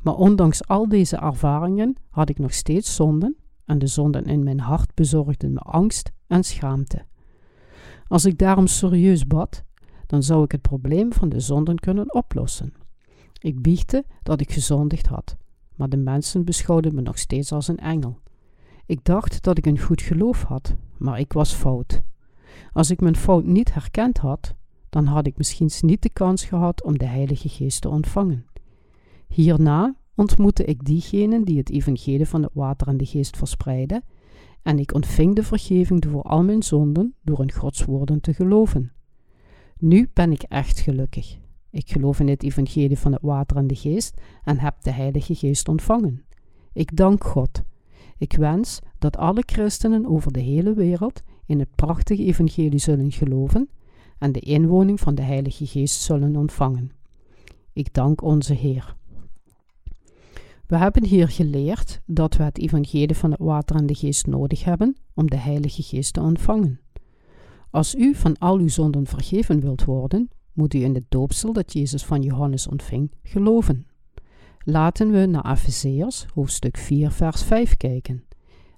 Maar 0.00 0.14
ondanks 0.14 0.66
al 0.66 0.88
deze 0.88 1.16
ervaringen 1.16 1.96
had 2.10 2.28
ik 2.28 2.38
nog 2.38 2.52
steeds 2.52 2.94
zonden 2.94 3.36
en 3.66 3.78
de 3.78 3.86
zonden 3.86 4.24
in 4.24 4.42
mijn 4.42 4.60
hart 4.60 4.94
bezorgden 4.94 5.52
me 5.52 5.58
angst 5.58 6.12
en 6.26 6.44
schaamte. 6.44 7.04
Als 8.08 8.24
ik 8.24 8.38
daarom 8.38 8.66
serieus 8.66 9.26
bad, 9.26 9.64
dan 10.06 10.22
zou 10.22 10.44
ik 10.44 10.52
het 10.52 10.62
probleem 10.62 11.12
van 11.12 11.28
de 11.28 11.40
zonden 11.40 11.78
kunnen 11.78 12.14
oplossen. 12.14 12.72
Ik 13.38 13.62
biechte 13.62 14.04
dat 14.22 14.40
ik 14.40 14.52
gezondigd 14.52 15.06
had, 15.06 15.36
maar 15.74 15.88
de 15.88 15.96
mensen 15.96 16.44
beschouwden 16.44 16.94
me 16.94 17.00
nog 17.00 17.18
steeds 17.18 17.52
als 17.52 17.68
een 17.68 17.78
engel. 17.78 18.18
Ik 18.86 19.04
dacht 19.04 19.42
dat 19.42 19.58
ik 19.58 19.66
een 19.66 19.80
goed 19.80 20.02
geloof 20.02 20.42
had, 20.42 20.76
maar 20.96 21.18
ik 21.18 21.32
was 21.32 21.52
fout. 21.52 22.02
Als 22.72 22.90
ik 22.90 23.00
mijn 23.00 23.16
fout 23.16 23.44
niet 23.44 23.74
herkend 23.74 24.18
had, 24.18 24.54
dan 24.90 25.06
had 25.06 25.26
ik 25.26 25.36
misschien 25.36 25.70
niet 25.80 26.02
de 26.02 26.10
kans 26.10 26.44
gehad 26.44 26.82
om 26.82 26.98
de 26.98 27.06
Heilige 27.06 27.48
Geest 27.48 27.80
te 27.80 27.88
ontvangen. 27.88 28.46
Hierna 29.26 29.94
ontmoette 30.16 30.64
ik 30.64 30.84
diegenen 30.84 31.44
die 31.44 31.58
het 31.58 31.70
evangelie 31.70 32.26
van 32.26 32.42
het 32.42 32.52
water 32.54 32.86
en 32.86 32.96
de 32.96 33.06
geest 33.06 33.36
verspreidden, 33.36 34.04
en 34.62 34.78
ik 34.78 34.94
ontving 34.94 35.34
de 35.34 35.42
vergeving 35.42 36.06
voor 36.10 36.22
al 36.22 36.42
mijn 36.42 36.62
zonden 36.62 37.14
door 37.22 37.40
in 37.40 37.52
Gods 37.52 37.84
woorden 37.84 38.20
te 38.20 38.34
geloven. 38.34 38.92
Nu 39.78 40.10
ben 40.12 40.32
ik 40.32 40.42
echt 40.42 40.80
gelukkig. 40.80 41.38
Ik 41.70 41.90
geloof 41.90 42.20
in 42.20 42.28
het 42.28 42.42
evangelie 42.42 42.98
van 42.98 43.12
het 43.12 43.22
water 43.22 43.56
en 43.56 43.66
de 43.66 43.74
geest 43.74 44.20
en 44.44 44.58
heb 44.58 44.74
de 44.82 44.90
Heilige 44.90 45.34
Geest 45.34 45.68
ontvangen. 45.68 46.24
Ik 46.72 46.96
dank 46.96 47.24
God. 47.24 47.62
Ik 48.18 48.32
wens 48.32 48.78
dat 48.98 49.16
alle 49.16 49.42
christenen 49.46 50.06
over 50.06 50.32
de 50.32 50.40
hele 50.40 50.74
wereld 50.74 51.22
in 51.46 51.58
het 51.58 51.74
prachtige 51.74 52.24
evangelie 52.24 52.78
zullen 52.78 53.12
geloven 53.12 53.68
en 54.18 54.32
de 54.32 54.40
inwoning 54.40 55.00
van 55.00 55.14
de 55.14 55.22
Heilige 55.22 55.66
Geest 55.66 56.00
zullen 56.00 56.36
ontvangen. 56.36 56.90
Ik 57.72 57.94
dank 57.94 58.22
onze 58.22 58.54
Heer. 58.54 58.96
We 60.66 60.76
hebben 60.76 61.04
hier 61.04 61.28
geleerd 61.28 62.00
dat 62.06 62.36
we 62.36 62.42
het 62.42 62.58
evangelie 62.58 63.16
van 63.16 63.30
het 63.30 63.40
water 63.40 63.76
en 63.76 63.86
de 63.86 63.94
geest 63.94 64.26
nodig 64.26 64.64
hebben 64.64 64.96
om 65.14 65.30
de 65.30 65.36
Heilige 65.36 65.82
Geest 65.82 66.12
te 66.12 66.20
ontvangen. 66.20 66.80
Als 67.70 67.94
u 67.94 68.14
van 68.14 68.38
al 68.38 68.58
uw 68.58 68.68
zonden 68.68 69.06
vergeven 69.06 69.60
wilt 69.60 69.84
worden, 69.84 70.28
moet 70.52 70.74
u 70.74 70.82
in 70.82 70.94
het 70.94 71.04
doopsel 71.08 71.52
dat 71.52 71.72
Jezus 71.72 72.04
van 72.04 72.22
Johannes 72.22 72.68
ontving 72.68 73.10
geloven. 73.22 73.86
Laten 74.58 75.10
we 75.10 75.26
naar 75.26 75.50
Efezeërs 75.50 76.26
hoofdstuk 76.34 76.76
4 76.76 77.10
vers 77.10 77.42
5 77.42 77.76
kijken. 77.76 78.24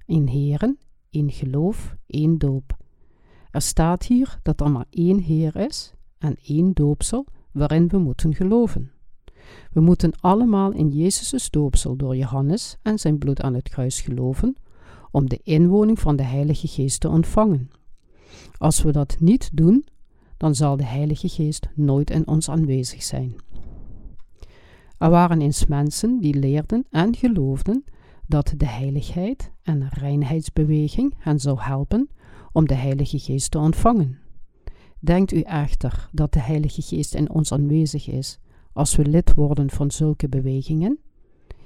In 0.07 0.27
Heren, 0.27 0.79
in 1.11 1.31
geloof, 1.31 1.97
één 2.07 2.39
doop. 2.39 2.77
Er 3.51 3.63
staat 3.63 4.07
hier 4.07 4.39
dat 4.43 4.61
er 4.61 4.71
maar 4.71 4.87
één 4.91 5.19
Heer 5.19 5.57
is 5.57 5.95
en 6.19 6.37
één 6.43 6.73
doopsel 6.73 7.27
waarin 7.53 7.89
we 7.89 7.99
moeten 7.99 8.35
geloven. 8.35 8.91
We 9.73 9.81
moeten 9.81 10.13
allemaal 10.21 10.73
in 10.73 10.89
Jezus' 10.89 11.51
doopsel 11.51 11.97
door 11.97 12.17
Johannes 12.17 12.77
en 12.83 12.99
zijn 12.99 13.19
bloed 13.19 13.43
aan 13.43 13.55
het 13.55 13.69
kruis 13.69 14.01
geloven 14.01 14.57
om 15.11 15.29
de 15.29 15.41
inwoning 15.43 15.99
van 15.99 16.17
de 16.17 16.23
Heilige 16.23 16.69
Geest 16.69 17.01
te 17.01 17.09
ontvangen. 17.09 17.71
Als 18.59 18.83
we 18.83 18.93
dat 18.93 19.17
niet 19.21 19.51
doen, 19.53 19.85
dan 20.37 20.55
zal 20.55 20.77
de 20.77 20.85
Heilige 20.85 21.29
Geest 21.29 21.69
nooit 21.75 22.11
in 22.11 22.27
ons 22.27 22.49
aanwezig 22.49 23.03
zijn. 23.03 23.37
Er 24.99 25.11
waren 25.11 25.41
eens 25.41 25.67
mensen 25.67 26.21
die 26.21 26.35
leerden 26.35 26.87
en 26.91 27.17
geloofden 27.17 27.85
dat 28.27 28.55
de 28.57 28.67
heiligheid 28.67 29.51
en 29.63 29.89
reinheidsbeweging 29.89 31.15
hen 31.19 31.41
zou 31.41 31.61
helpen 31.61 32.09
om 32.53 32.67
de 32.67 32.75
Heilige 32.75 33.19
Geest 33.19 33.51
te 33.51 33.59
ontvangen. 33.59 34.19
Denkt 35.01 35.33
u 35.33 35.41
echter 35.41 36.09
dat 36.13 36.33
de 36.33 36.41
Heilige 36.41 36.83
Geest 36.83 37.15
in 37.15 37.31
ons 37.31 37.53
aanwezig 37.53 38.09
is 38.09 38.39
als 38.79 38.97
we 38.97 39.07
lid 39.07 39.35
worden 39.35 39.71
van 39.71 39.91
zulke 39.91 40.29
bewegingen? 40.29 40.99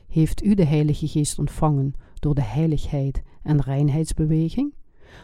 Heeft 0.08 0.44
u 0.44 0.54
de 0.54 0.64
Heilige 0.64 1.08
Geest 1.08 1.38
ontvangen 1.38 1.94
door 2.18 2.34
de 2.34 2.42
heiligheid 2.42 3.22
en 3.42 3.60
reinheidsbeweging? 3.60 4.74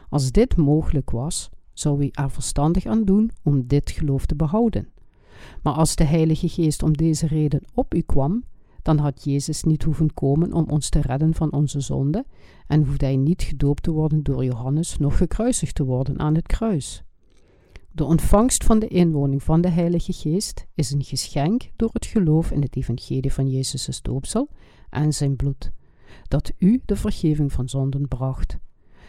Als 0.09 0.33
dit 0.33 0.57
mogelijk 0.57 1.11
was, 1.11 1.51
zou 1.73 2.05
u 2.05 2.09
er 2.13 2.31
verstandig 2.31 2.87
aan 2.87 3.05
doen 3.05 3.31
om 3.43 3.67
dit 3.67 3.91
geloof 3.91 4.27
te 4.27 4.37
behouden. 4.37 4.89
Maar 5.63 5.73
als 5.73 5.97
de 5.97 6.05
Heilige 6.05 6.49
Geest 6.49 6.83
om 6.83 6.97
deze 6.97 7.27
reden 7.27 7.63
op 7.75 7.95
u 7.95 8.01
kwam, 8.01 8.45
dan 8.83 8.99
had 8.99 9.25
Jezus 9.25 9.63
niet 9.63 9.83
hoeven 9.83 10.15
komen 10.15 10.53
om 10.53 10.65
ons 10.69 10.89
te 10.89 11.01
redden 11.01 11.35
van 11.35 11.53
onze 11.53 11.81
zonde 11.81 12.25
en 12.67 12.85
hoefde 12.85 13.05
hij 13.05 13.17
niet 13.17 13.43
gedoopt 13.43 13.83
te 13.83 13.91
worden 13.91 14.23
door 14.23 14.45
Johannes, 14.45 14.99
nog 14.99 15.17
gekruisigd 15.17 15.75
te 15.75 15.85
worden 15.85 16.19
aan 16.19 16.35
het 16.35 16.47
kruis. 16.47 17.03
De 17.99 18.05
ontvangst 18.05 18.65
van 18.65 18.79
de 18.79 18.89
inwoning 18.89 19.43
van 19.43 19.61
de 19.61 19.69
Heilige 19.69 20.13
Geest 20.13 20.67
is 20.75 20.91
een 20.91 21.05
geschenk 21.05 21.71
door 21.77 21.91
het 21.93 22.07
geloof 22.07 22.51
in 22.51 22.63
het 22.63 22.77
evangelie 22.77 23.33
van 23.33 23.49
Jezus' 23.49 24.03
doopsel 24.03 24.49
en 24.91 25.13
zijn 25.13 25.37
bloed, 25.37 25.73
dat 26.29 26.53
u 26.59 26.81
de 26.85 26.97
vergeving 26.97 27.53
van 27.53 27.69
zonden 27.69 28.09
bracht. 28.09 28.59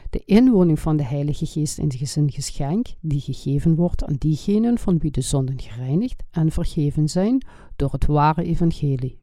De 0.10 0.22
inwoning 0.26 0.80
van 0.80 0.98
de 0.98 1.04
Heilige 1.04 1.46
Geest 1.46 1.80
is 1.80 2.16
een 2.16 2.32
geschenk 2.32 2.88
die 3.00 3.20
gegeven 3.20 3.76
wordt 3.76 4.04
aan 4.04 4.16
diegenen 4.18 4.78
van 4.78 4.98
wie 4.98 5.12
de 5.12 5.22
zonden 5.22 5.60
gereinigd 5.60 6.24
en 6.32 6.52
vergeven 6.52 7.10
zijn 7.10 7.46
door 7.76 7.92
het 7.92 8.06
ware 8.06 8.44
evangelie. 8.44 9.18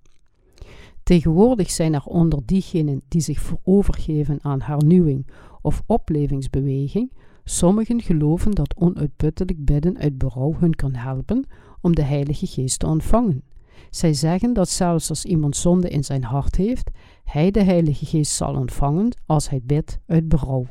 Tegenwoordig 1.02 1.70
zijn 1.70 1.94
er 1.94 2.04
onder 2.04 2.38
diegenen 2.44 3.02
die 3.08 3.20
zich 3.20 3.54
overgeven 3.64 4.38
aan 4.42 4.62
hernieuwing 4.62 5.26
of 5.62 5.82
oplevingsbeweging, 5.86 7.10
sommigen 7.48 8.02
geloven 8.02 8.50
dat 8.50 8.74
onuitputtelijk 8.76 9.64
bidden 9.64 9.98
uit 9.98 10.18
berouw 10.18 10.54
hun 10.58 10.74
kan 10.74 10.94
helpen 10.94 11.44
om 11.80 11.94
de 11.94 12.02
Heilige 12.02 12.46
Geest 12.46 12.78
te 12.78 12.86
ontvangen. 12.86 13.42
Zij 13.90 14.14
zeggen 14.14 14.52
dat 14.52 14.68
zelfs 14.68 15.08
als 15.08 15.24
iemand 15.24 15.56
zonde 15.56 15.88
in 15.88 16.04
zijn 16.04 16.24
hart 16.24 16.56
heeft, 16.56 16.90
hij 17.24 17.50
de 17.50 17.62
Heilige 17.62 18.06
Geest 18.06 18.32
zal 18.32 18.54
ontvangen 18.54 19.16
als 19.26 19.48
hij 19.48 19.60
bidt 19.62 19.98
uit 20.06 20.28
berouw. 20.28 20.66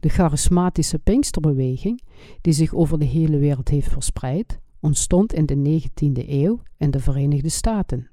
De 0.00 0.08
charismatische 0.08 0.98
Pinksterbeweging, 0.98 2.02
die 2.40 2.52
zich 2.52 2.74
over 2.74 2.98
de 2.98 3.04
hele 3.04 3.38
wereld 3.38 3.68
heeft 3.68 3.92
verspreid, 3.92 4.58
ontstond 4.80 5.32
in 5.32 5.46
de 5.46 5.80
19e 5.80 6.28
eeuw 6.28 6.62
in 6.76 6.90
de 6.90 7.00
Verenigde 7.00 7.48
Staten. 7.48 8.10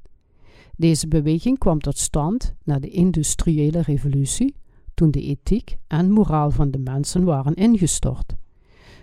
Deze 0.78 1.08
beweging 1.08 1.58
kwam 1.58 1.80
tot 1.80 1.98
stand 1.98 2.54
na 2.64 2.80
de 2.80 2.90
industriële 2.90 3.82
revolutie, 3.82 4.56
toen 4.96 5.12
de 5.12 5.22
ethiek 5.22 5.78
en 5.88 6.12
moraal 6.12 6.52
van 6.52 6.72
de 6.72 6.78
mensen 6.78 7.24
waren 7.24 7.54
ingestort. 7.54 8.36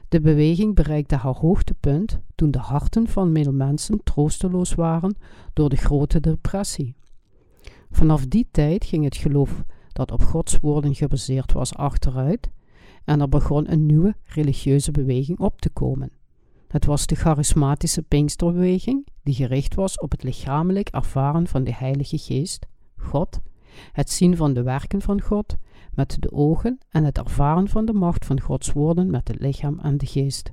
De 0.09 0.21
beweging 0.21 0.75
bereikte 0.75 1.17
haar 1.17 1.37
hoogtepunt 1.37 2.21
toen 2.35 2.51
de 2.51 2.59
harten 2.59 3.09
van 3.09 3.35
veel 3.35 3.53
mensen 3.53 4.01
troosteloos 4.05 4.75
waren 4.75 5.17
door 5.53 5.69
de 5.69 5.77
grote 5.77 6.21
depressie. 6.21 6.95
Vanaf 7.91 8.27
die 8.27 8.49
tijd 8.51 8.85
ging 8.85 9.05
het 9.05 9.17
geloof 9.17 9.65
dat 9.93 10.13
op 10.13 10.23
Gods 10.23 10.59
woorden 10.61 10.95
gebaseerd 10.95 11.53
was 11.53 11.75
achteruit 11.75 12.51
en 13.05 13.21
er 13.21 13.29
begon 13.29 13.73
een 13.73 13.87
nieuwe 13.87 14.15
religieuze 14.25 14.91
beweging 14.91 15.39
op 15.39 15.61
te 15.61 15.71
komen. 15.71 16.11
Het 16.69 16.85
was 16.85 17.07
de 17.07 17.15
charismatische 17.15 18.03
Pinksterbeweging, 18.03 19.07
die 19.23 19.35
gericht 19.35 19.75
was 19.75 19.99
op 19.99 20.11
het 20.11 20.23
lichamelijk 20.23 20.89
ervaren 20.89 21.47
van 21.47 21.65
de 21.65 21.75
Heilige 21.75 22.19
Geest, 22.19 22.67
God, 22.97 23.41
het 23.93 24.11
zien 24.11 24.37
van 24.37 24.53
de 24.53 24.63
werken 24.63 25.01
van 25.01 25.21
God 25.21 25.57
met 25.95 26.17
de 26.21 26.33
ogen 26.33 26.79
en 26.91 27.05
het 27.05 27.19
ervaren 27.19 27.69
van 27.69 27.85
de 27.85 27.93
macht 27.93 28.25
van 28.25 28.41
Gods 28.41 28.73
woorden 28.73 29.11
met 29.11 29.29
het 29.29 29.41
lichaam 29.41 29.79
en 29.79 29.99
de 29.99 30.07
geest. 30.07 30.53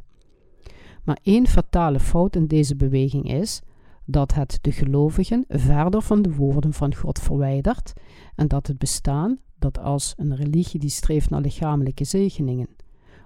Maar 1.04 1.20
één 1.24 1.48
fatale 1.48 2.00
fout 2.00 2.36
in 2.36 2.48
deze 2.48 2.76
beweging 2.76 3.32
is 3.32 3.62
dat 4.06 4.34
het 4.34 4.60
de 4.62 4.72
gelovigen 4.72 5.46
verder 5.48 6.02
van 6.02 6.22
de 6.22 6.36
woorden 6.36 6.74
van 6.74 6.96
God 6.96 7.20
verwijdert 7.20 7.94
en 8.36 8.48
dat 8.48 8.68
het 8.68 8.78
bestaan 8.78 9.38
dat 9.60 9.80
als 9.80 10.14
een 10.18 10.36
religie 10.36 10.80
die 10.80 10.90
streeft 10.90 11.30
naar 11.30 11.42
lichamelijke 11.42 12.04
zegeningen. 12.04 12.68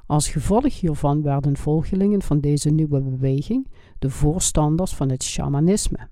Als 0.06 0.30
gevolg 0.30 0.80
hiervan 0.80 1.22
werden 1.22 1.58
volgelingen 1.58 2.22
van 2.22 2.40
deze 2.40 2.70
nieuwe 2.70 3.02
beweging 3.02 3.68
de 4.00 4.10
voorstanders 4.10 4.96
van 4.96 5.10
het 5.10 5.24
shamanisme. 5.24 6.08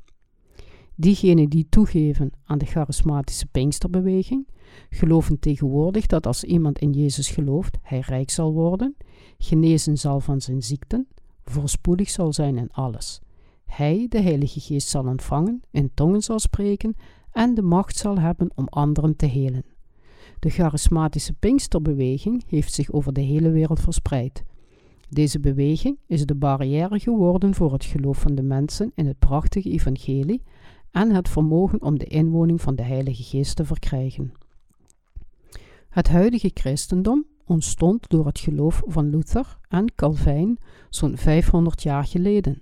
Diegenen 0.95 1.49
die 1.49 1.67
toegeven 1.69 2.31
aan 2.45 2.57
de 2.57 2.65
charismatische 2.65 3.45
Pinksterbeweging 3.45 4.47
geloven 4.89 5.39
tegenwoordig 5.39 6.05
dat 6.05 6.27
als 6.27 6.43
iemand 6.43 6.79
in 6.79 6.91
Jezus 6.91 7.29
gelooft, 7.29 7.77
hij 7.81 7.99
rijk 7.99 8.29
zal 8.29 8.53
worden, 8.53 8.95
genezen 9.37 9.97
zal 9.97 10.19
van 10.19 10.41
zijn 10.41 10.61
ziekten, 10.61 11.07
voorspoedig 11.43 12.09
zal 12.09 12.33
zijn 12.33 12.57
in 12.57 12.71
alles. 12.71 13.21
Hij, 13.65 14.05
de 14.09 14.21
Heilige 14.21 14.59
Geest, 14.59 14.87
zal 14.87 15.05
ontvangen, 15.05 15.61
in 15.71 15.91
tongen 15.93 16.21
zal 16.21 16.39
spreken 16.39 16.95
en 17.31 17.53
de 17.53 17.61
macht 17.61 17.97
zal 17.97 18.19
hebben 18.19 18.51
om 18.55 18.67
anderen 18.67 19.15
te 19.15 19.25
helen. 19.25 19.63
De 20.39 20.49
charismatische 20.49 21.33
Pinksterbeweging 21.33 22.43
heeft 22.47 22.73
zich 22.73 22.91
over 22.91 23.13
de 23.13 23.21
hele 23.21 23.51
wereld 23.51 23.79
verspreid. 23.79 24.43
Deze 25.09 25.39
beweging 25.39 25.97
is 26.07 26.25
de 26.25 26.35
barrière 26.35 26.99
geworden 26.99 27.53
voor 27.53 27.73
het 27.73 27.85
geloof 27.85 28.17
van 28.17 28.35
de 28.35 28.41
mensen 28.41 28.91
in 28.95 29.05
het 29.05 29.19
prachtige 29.19 29.69
evangelie 29.69 30.41
en 30.91 31.11
het 31.11 31.29
vermogen 31.29 31.81
om 31.81 31.99
de 31.99 32.05
inwoning 32.05 32.61
van 32.61 32.75
de 32.75 32.83
Heilige 32.83 33.23
Geest 33.23 33.55
te 33.55 33.65
verkrijgen. 33.65 34.31
Het 35.91 36.09
huidige 36.09 36.51
christendom 36.53 37.25
ontstond 37.45 38.09
door 38.09 38.25
het 38.25 38.39
geloof 38.39 38.81
van 38.85 39.09
Luther 39.09 39.57
en 39.67 39.95
Calvijn 39.95 40.57
zo'n 40.89 41.17
500 41.17 41.83
jaar 41.83 42.05
geleden. 42.05 42.61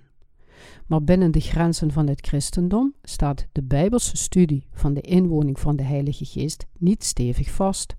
Maar 0.86 1.02
binnen 1.02 1.30
de 1.30 1.40
grenzen 1.40 1.92
van 1.92 2.08
het 2.08 2.26
christendom 2.26 2.94
staat 3.02 3.46
de 3.52 3.62
Bijbelse 3.62 4.16
studie 4.16 4.66
van 4.72 4.94
de 4.94 5.00
inwoning 5.00 5.58
van 5.60 5.76
de 5.76 5.82
Heilige 5.82 6.24
Geest 6.24 6.66
niet 6.78 7.04
stevig 7.04 7.50
vast. 7.50 7.96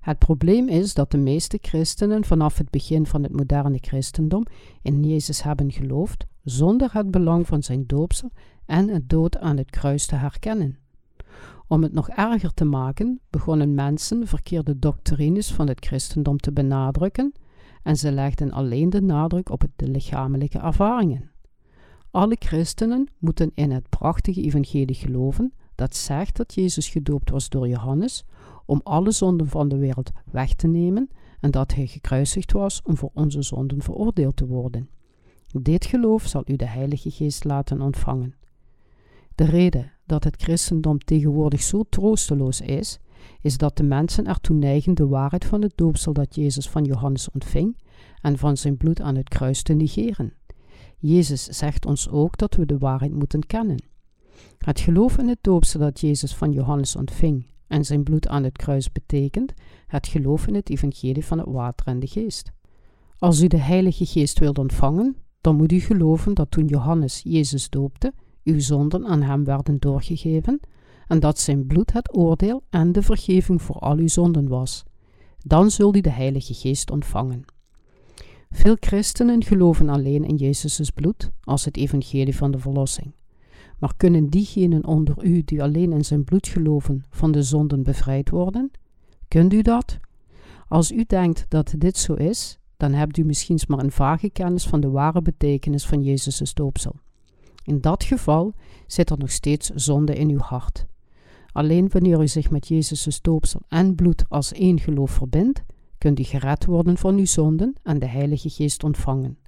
Het 0.00 0.18
probleem 0.18 0.68
is 0.68 0.94
dat 0.94 1.10
de 1.10 1.18
meeste 1.18 1.58
christenen 1.60 2.24
vanaf 2.24 2.58
het 2.58 2.70
begin 2.70 3.06
van 3.06 3.22
het 3.22 3.32
moderne 3.32 3.78
christendom 3.80 4.46
in 4.82 5.04
Jezus 5.04 5.42
hebben 5.42 5.72
geloofd 5.72 6.26
zonder 6.44 6.92
het 6.92 7.10
belang 7.10 7.46
van 7.46 7.62
zijn 7.62 7.86
doopsel 7.86 8.30
en 8.66 8.88
het 8.88 9.08
dood 9.08 9.38
aan 9.38 9.56
het 9.56 9.70
kruis 9.70 10.06
te 10.06 10.14
herkennen. 10.14 10.78
Om 11.66 11.82
het 11.82 11.92
nog 11.92 12.08
erger 12.08 12.54
te 12.54 12.64
maken, 12.64 13.20
begonnen 13.30 13.74
mensen 13.74 14.26
verkeerde 14.26 14.78
doctrines 14.78 15.52
van 15.52 15.68
het 15.68 15.86
christendom 15.86 16.36
te 16.36 16.52
benadrukken 16.52 17.32
en 17.82 17.96
ze 17.96 18.12
legden 18.12 18.50
alleen 18.50 18.90
de 18.90 19.02
nadruk 19.02 19.50
op 19.50 19.64
de 19.76 19.88
lichamelijke 19.88 20.58
ervaringen. 20.58 21.30
Alle 22.10 22.36
christenen 22.38 23.08
moeten 23.18 23.50
in 23.54 23.70
het 23.70 23.88
prachtige 23.88 24.42
evangelie 24.42 24.94
geloven 24.94 25.52
dat 25.74 25.96
zegt 25.96 26.36
dat 26.36 26.54
Jezus 26.54 26.88
gedoopt 26.88 27.30
was 27.30 27.48
door 27.48 27.68
Johannes 27.68 28.24
om 28.66 28.80
alle 28.82 29.10
zonden 29.10 29.48
van 29.48 29.68
de 29.68 29.76
wereld 29.76 30.10
weg 30.30 30.54
te 30.54 30.66
nemen 30.66 31.08
en 31.40 31.50
dat 31.50 31.74
hij 31.74 31.86
gekruisigd 31.86 32.52
was 32.52 32.82
om 32.82 32.96
voor 32.96 33.10
onze 33.14 33.42
zonden 33.42 33.82
veroordeeld 33.82 34.36
te 34.36 34.46
worden. 34.46 34.88
Dit 35.60 35.84
geloof 35.84 36.26
zal 36.26 36.42
u 36.46 36.56
de 36.56 36.68
Heilige 36.68 37.10
Geest 37.10 37.44
laten 37.44 37.80
ontvangen. 37.80 38.34
De 39.34 39.44
reden 39.44 39.92
dat 40.08 40.24
het 40.24 40.42
christendom 40.42 40.98
tegenwoordig 40.98 41.62
zo 41.62 41.84
troosteloos 41.88 42.60
is, 42.60 42.98
is 43.40 43.56
dat 43.56 43.76
de 43.76 43.82
mensen 43.82 44.26
ertoe 44.26 44.56
neigen 44.56 44.94
de 44.94 45.06
waarheid 45.06 45.44
van 45.44 45.62
het 45.62 45.72
doopsel 45.74 46.12
dat 46.12 46.34
Jezus 46.34 46.68
van 46.68 46.84
Johannes 46.84 47.30
ontving 47.30 47.76
en 48.20 48.38
van 48.38 48.56
zijn 48.56 48.76
bloed 48.76 49.00
aan 49.00 49.16
het 49.16 49.28
kruis 49.28 49.62
te 49.62 49.72
negeren. 49.72 50.32
Jezus 50.98 51.44
zegt 51.44 51.86
ons 51.86 52.08
ook 52.08 52.36
dat 52.36 52.54
we 52.54 52.66
de 52.66 52.78
waarheid 52.78 53.14
moeten 53.14 53.46
kennen. 53.46 53.82
Het 54.58 54.80
geloof 54.80 55.18
in 55.18 55.28
het 55.28 55.38
doopsel 55.40 55.80
dat 55.80 56.00
Jezus 56.00 56.34
van 56.34 56.52
Johannes 56.52 56.96
ontving 56.96 57.46
en 57.66 57.84
zijn 57.84 58.02
bloed 58.02 58.28
aan 58.28 58.44
het 58.44 58.56
kruis 58.56 58.92
betekent 58.92 59.52
het 59.86 60.06
geloof 60.06 60.46
in 60.46 60.54
het 60.54 60.70
evangelie 60.70 61.24
van 61.24 61.38
het 61.38 61.48
water 61.48 61.86
en 61.86 62.00
de 62.00 62.06
geest. 62.06 62.50
Als 63.18 63.40
u 63.40 63.46
de 63.46 63.56
Heilige 63.56 64.06
Geest 64.06 64.38
wilt 64.38 64.58
ontvangen, 64.58 65.16
dan 65.40 65.56
moet 65.56 65.72
u 65.72 65.80
geloven 65.80 66.34
dat 66.34 66.50
toen 66.50 66.66
Johannes 66.66 67.20
Jezus 67.24 67.70
doopte, 67.70 68.12
uw 68.44 68.60
zonden 68.60 69.06
aan 69.06 69.22
hem 69.22 69.44
werden 69.44 69.78
doorgegeven 69.78 70.60
en 71.06 71.20
dat 71.20 71.38
zijn 71.38 71.66
bloed 71.66 71.92
het 71.92 72.16
oordeel 72.16 72.62
en 72.70 72.92
de 72.92 73.02
vergeving 73.02 73.62
voor 73.62 73.76
al 73.76 73.96
uw 73.96 74.08
zonden 74.08 74.48
was. 74.48 74.84
Dan 75.38 75.70
zult 75.70 75.96
u 75.96 76.00
de 76.00 76.10
Heilige 76.10 76.54
Geest 76.54 76.90
ontvangen. 76.90 77.44
Veel 78.50 78.76
christenen 78.80 79.44
geloven 79.44 79.88
alleen 79.88 80.24
in 80.24 80.36
Jezus' 80.36 80.90
bloed 80.90 81.30
als 81.40 81.64
het 81.64 81.76
evangelie 81.76 82.36
van 82.36 82.50
de 82.50 82.58
verlossing. 82.58 83.12
Maar 83.78 83.92
kunnen 83.96 84.26
diegenen 84.28 84.86
onder 84.86 85.24
u 85.24 85.42
die 85.44 85.62
alleen 85.62 85.92
in 85.92 86.04
zijn 86.04 86.24
bloed 86.24 86.48
geloven 86.48 87.04
van 87.10 87.32
de 87.32 87.42
zonden 87.42 87.82
bevrijd 87.82 88.30
worden? 88.30 88.70
Kunt 89.28 89.52
u 89.52 89.62
dat? 89.62 89.98
Als 90.68 90.92
u 90.92 91.04
denkt 91.06 91.46
dat 91.48 91.74
dit 91.78 91.96
zo 91.96 92.14
is, 92.14 92.58
dan 92.76 92.92
hebt 92.92 93.16
u 93.16 93.24
misschien 93.24 93.58
maar 93.66 93.78
een 93.78 93.92
vage 93.92 94.30
kennis 94.30 94.66
van 94.66 94.80
de 94.80 94.90
ware 94.90 95.22
betekenis 95.22 95.86
van 95.86 96.02
Jezus' 96.02 96.54
doopsel. 96.54 96.94
In 97.68 97.80
dat 97.80 98.04
geval 98.04 98.54
zit 98.86 99.10
er 99.10 99.18
nog 99.18 99.30
steeds 99.30 99.68
zonde 99.68 100.14
in 100.14 100.30
uw 100.30 100.38
hart. 100.38 100.86
Alleen 101.52 101.88
wanneer 101.88 102.20
u 102.20 102.28
zich 102.28 102.50
met 102.50 102.68
Jezus' 102.68 103.20
doopsel 103.20 103.60
en 103.68 103.94
bloed 103.94 104.24
als 104.28 104.52
één 104.52 104.80
geloof 104.80 105.10
verbindt, 105.10 105.62
kunt 105.98 106.20
u 106.20 106.22
gered 106.22 106.64
worden 106.64 106.96
van 106.96 107.16
uw 107.16 107.26
zonden 107.26 107.74
en 107.82 107.98
de 107.98 108.06
Heilige 108.06 108.50
Geest 108.50 108.84
ontvangen. 108.84 109.38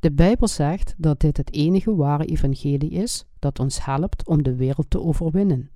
De 0.00 0.12
Bijbel 0.12 0.48
zegt 0.48 0.94
dat 0.98 1.20
dit 1.20 1.36
het 1.36 1.52
enige 1.52 1.94
ware 1.94 2.24
evangelie 2.24 2.90
is 2.90 3.24
dat 3.38 3.58
ons 3.58 3.84
helpt 3.84 4.26
om 4.26 4.42
de 4.42 4.56
wereld 4.56 4.90
te 4.90 5.00
overwinnen. 5.00 5.70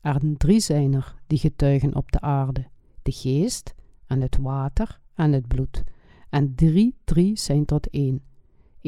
Er 0.00 0.20
drie 0.36 0.60
zijn 0.60 0.94
er 0.94 1.14
die 1.26 1.38
getuigen 1.38 1.94
op 1.94 2.12
de 2.12 2.20
aarde: 2.20 2.66
de 3.02 3.12
geest 3.12 3.74
en 4.06 4.20
het 4.20 4.36
water 4.40 5.00
en 5.14 5.32
het 5.32 5.48
bloed. 5.48 5.84
En 6.30 6.54
drie, 6.54 6.94
drie 7.04 7.38
zijn 7.38 7.64
tot 7.64 7.90
één. 7.90 8.27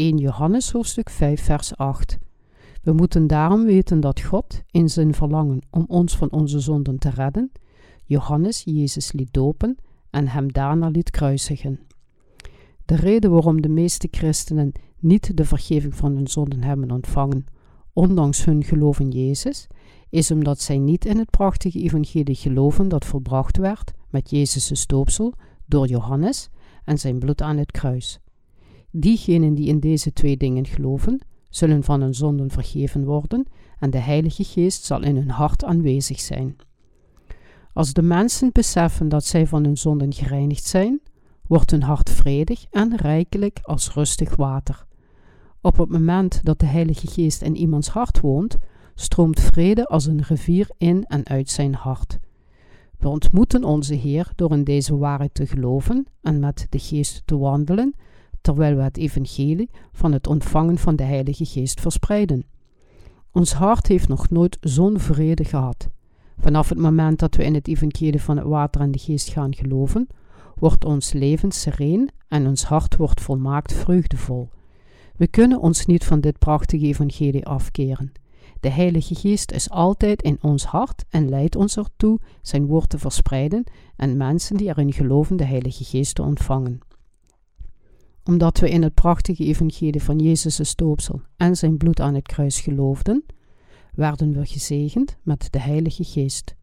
1 0.01 0.17
Johannes 0.17 0.73
hoofdstuk 0.73 1.11
5 1.11 1.41
vers 1.43 1.77
8. 1.77 2.19
We 2.83 2.93
moeten 2.93 3.27
daarom 3.27 3.65
weten 3.65 4.01
dat 4.01 4.21
God, 4.21 4.63
in 4.71 4.89
zijn 4.89 5.15
verlangen 5.15 5.61
om 5.71 5.85
ons 5.89 6.17
van 6.17 6.31
onze 6.31 6.61
zonden 6.61 6.99
te 6.99 7.11
redden, 7.11 7.53
Johannes 8.05 8.63
Jezus 8.65 9.13
liet 9.13 9.33
dopen 9.33 9.77
en 10.11 10.29
hem 10.29 10.53
daarna 10.53 10.89
liet 10.89 11.11
kruisigen. 11.11 11.81
De 12.85 12.97
reden 12.97 13.31
waarom 13.31 13.61
de 13.61 13.69
meeste 13.69 14.09
christenen 14.11 14.73
niet 14.99 15.37
de 15.37 15.45
vergeving 15.45 15.95
van 15.95 16.15
hun 16.15 16.29
zonden 16.29 16.63
hebben 16.63 16.91
ontvangen, 16.91 17.45
ondanks 17.93 18.45
hun 18.45 18.65
geloof 18.65 19.01
in 19.01 19.11
Jezus, 19.11 19.67
is 20.11 20.31
omdat 20.31 20.61
zij 20.61 20.79
niet 20.79 21.05
in 21.05 21.19
het 21.19 21.31
prachtige 21.31 21.81
evangelie 21.81 22.35
geloven 22.35 22.89
dat 22.89 23.05
volbracht 23.05 23.57
werd 23.57 23.93
met 24.11 24.31
Jezus' 24.31 24.87
doopsel 24.87 25.35
door 25.67 25.87
Johannes 25.87 26.49
en 26.85 26.99
zijn 26.99 27.19
bloed 27.19 27.43
aan 27.43 27.57
het 27.57 27.71
kruis. 27.71 28.21
Diegenen 28.92 29.55
die 29.55 29.68
in 29.68 29.81
deze 29.81 30.12
twee 30.12 30.37
dingen 30.37 30.66
geloven, 30.66 31.20
zullen 31.48 31.85
van 31.85 32.00
hun 32.00 32.14
zonden 32.14 32.50
vergeven 32.50 33.05
worden 33.05 33.46
en 33.79 33.90
de 33.90 33.98
Heilige 33.98 34.44
Geest 34.44 34.85
zal 34.85 35.03
in 35.03 35.16
hun 35.16 35.31
hart 35.31 35.64
aanwezig 35.64 36.20
zijn. 36.20 36.57
Als 37.72 37.92
de 37.92 38.03
mensen 38.03 38.53
beseffen 38.53 39.09
dat 39.09 39.24
zij 39.24 39.46
van 39.46 39.64
hun 39.64 39.76
zonden 39.76 40.12
gereinigd 40.12 40.64
zijn, 40.64 41.00
wordt 41.46 41.70
hun 41.70 41.83
hart 41.83 42.11
vredig 42.11 42.64
en 42.70 42.96
rijkelijk 42.96 43.59
als 43.62 43.94
rustig 43.94 44.37
water. 44.37 44.87
Op 45.61 45.76
het 45.76 45.88
moment 45.88 46.40
dat 46.44 46.59
de 46.59 46.66
Heilige 46.66 47.07
Geest 47.07 47.42
in 47.42 47.57
iemands 47.57 47.88
hart 47.88 48.20
woont, 48.20 48.57
stroomt 48.94 49.40
vrede 49.40 49.87
als 49.87 50.07
een 50.07 50.22
rivier 50.22 50.70
in 50.79 51.05
en 51.05 51.26
uit 51.26 51.50
zijn 51.50 51.74
hart. 51.74 52.18
We 52.98 53.09
ontmoeten 53.09 53.64
onze 53.64 53.94
Heer 53.94 54.33
door 54.37 54.53
in 54.53 54.64
deze 54.64 54.96
waarheid 54.96 55.35
te 55.35 55.46
geloven 55.46 56.07
en 56.22 56.38
met 56.38 56.66
de 56.70 56.79
Geest 56.79 57.22
te 57.24 57.38
wandelen, 57.38 57.94
terwijl 58.40 58.76
we 58.76 58.83
het 58.83 58.96
evangelie 58.96 59.70
van 59.92 60.12
het 60.12 60.26
ontvangen 60.26 60.79
van 60.79 60.96
de 60.96 61.03
Heilige 61.03 61.44
Geest 61.44 61.81
verspreiden. 61.81 62.44
Ons 63.33 63.53
hart 63.53 63.87
heeft 63.87 64.09
nog 64.09 64.31
nooit 64.31 64.59
zo'n 64.61 64.98
vrede 64.98 65.44
gehad. 65.44 65.88
Vanaf 66.38 66.68
het 66.68 66.79
moment 66.79 67.18
dat 67.18 67.35
we 67.35 67.44
in 67.44 67.55
het 67.55 67.68
evangelie 67.68 68.22
van 68.22 68.37
het 68.37 68.46
water 68.46 68.81
en 68.81 68.90
de 68.90 68.98
geest 68.98 69.29
gaan 69.29 69.55
geloven, 69.55 70.07
wordt 70.55 70.85
ons 70.85 71.12
leven 71.12 71.53
sereen 71.53 72.11
en 72.29 72.46
ons 72.46 72.64
hart 72.64 72.96
wordt 72.96 73.20
volmaakt 73.20 73.72
vreugdevol. 73.72 74.48
We 75.16 75.26
kunnen 75.26 75.61
ons 75.61 75.87
niet 75.87 76.05
van 76.05 76.20
dit 76.20 76.38
prachtige 76.38 76.87
evangelie 76.87 77.46
afkeren. 77.46 78.12
De 78.61 78.70
Heilige 78.70 79.14
Geest 79.14 79.53
is 79.53 79.70
altijd 79.70 80.22
in 80.22 80.38
ons 80.40 80.64
hart 80.64 81.05
en 81.09 81.29
leidt 81.29 81.57
ons 81.57 81.76
ertoe 81.76 82.18
zijn 82.42 82.66
woord 82.66 82.88
te 82.88 82.98
verspreiden 82.98 83.64
en 83.96 84.16
mensen 84.16 84.57
die 84.57 84.68
erin 84.68 84.92
geloven 84.92 85.37
de 85.37 85.44
Heilige 85.44 85.85
Geest 85.85 86.14
te 86.14 86.22
ontvangen. 86.22 86.81
Omdat 88.31 88.59
we 88.59 88.71
in 88.71 88.83
het 88.83 88.95
prachtige 88.95 89.45
evangelie 89.45 90.03
van 90.03 90.19
Jezus' 90.19 90.77
doopsel 90.77 91.21
en 91.37 91.57
zijn 91.57 91.77
bloed 91.77 92.01
aan 92.01 92.14
het 92.14 92.27
kruis 92.27 92.61
geloofden, 92.61 93.25
werden 93.95 94.33
we 94.33 94.47
gezegend 94.47 95.16
met 95.23 95.49
de 95.51 95.61
Heilige 95.61 96.05
Geest. 96.05 96.55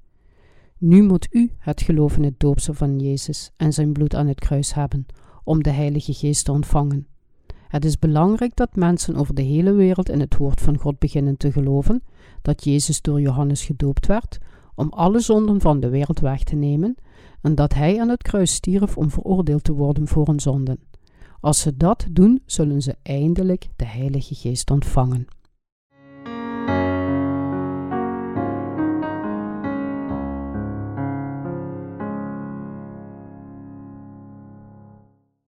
Nu 0.77 1.03
moet 1.03 1.27
u 1.31 1.51
het 1.57 1.81
geloof 1.81 2.15
in 2.15 2.23
het 2.23 2.39
doopsel 2.39 2.73
van 2.73 2.99
Jezus 2.99 3.51
en 3.57 3.73
zijn 3.73 3.91
bloed 3.91 4.15
aan 4.15 4.27
het 4.27 4.39
kruis 4.39 4.73
hebben, 4.73 5.05
om 5.43 5.63
de 5.63 5.69
Heilige 5.69 6.13
Geest 6.13 6.45
te 6.45 6.51
ontvangen. 6.51 7.07
Het 7.67 7.85
is 7.85 7.99
belangrijk 7.99 8.55
dat 8.55 8.75
mensen 8.75 9.15
over 9.15 9.35
de 9.35 9.41
hele 9.41 9.71
wereld 9.71 10.09
in 10.09 10.19
het 10.19 10.37
woord 10.37 10.61
van 10.61 10.77
God 10.77 10.99
beginnen 10.99 11.37
te 11.37 11.51
geloven 11.51 12.03
dat 12.41 12.63
Jezus 12.63 13.01
door 13.01 13.21
Johannes 13.21 13.65
gedoopt 13.65 14.07
werd 14.07 14.37
om 14.75 14.89
alle 14.89 15.19
zonden 15.19 15.61
van 15.61 15.79
de 15.79 15.89
wereld 15.89 16.19
weg 16.19 16.43
te 16.43 16.55
nemen 16.55 16.95
en 17.41 17.55
dat 17.55 17.73
hij 17.73 18.01
aan 18.01 18.09
het 18.09 18.21
kruis 18.21 18.53
stierf 18.53 18.97
om 18.97 19.09
veroordeeld 19.09 19.63
te 19.63 19.73
worden 19.73 20.07
voor 20.07 20.27
hun 20.27 20.39
zonden. 20.39 20.79
Als 21.39 21.59
ze 21.59 21.77
dat 21.77 22.07
doen, 22.11 22.41
zullen 22.45 22.81
ze 22.81 22.95
eindelijk 23.03 23.67
de 23.75 23.85
Heilige 23.85 24.35
Geest 24.35 24.71
ontvangen. 24.71 25.27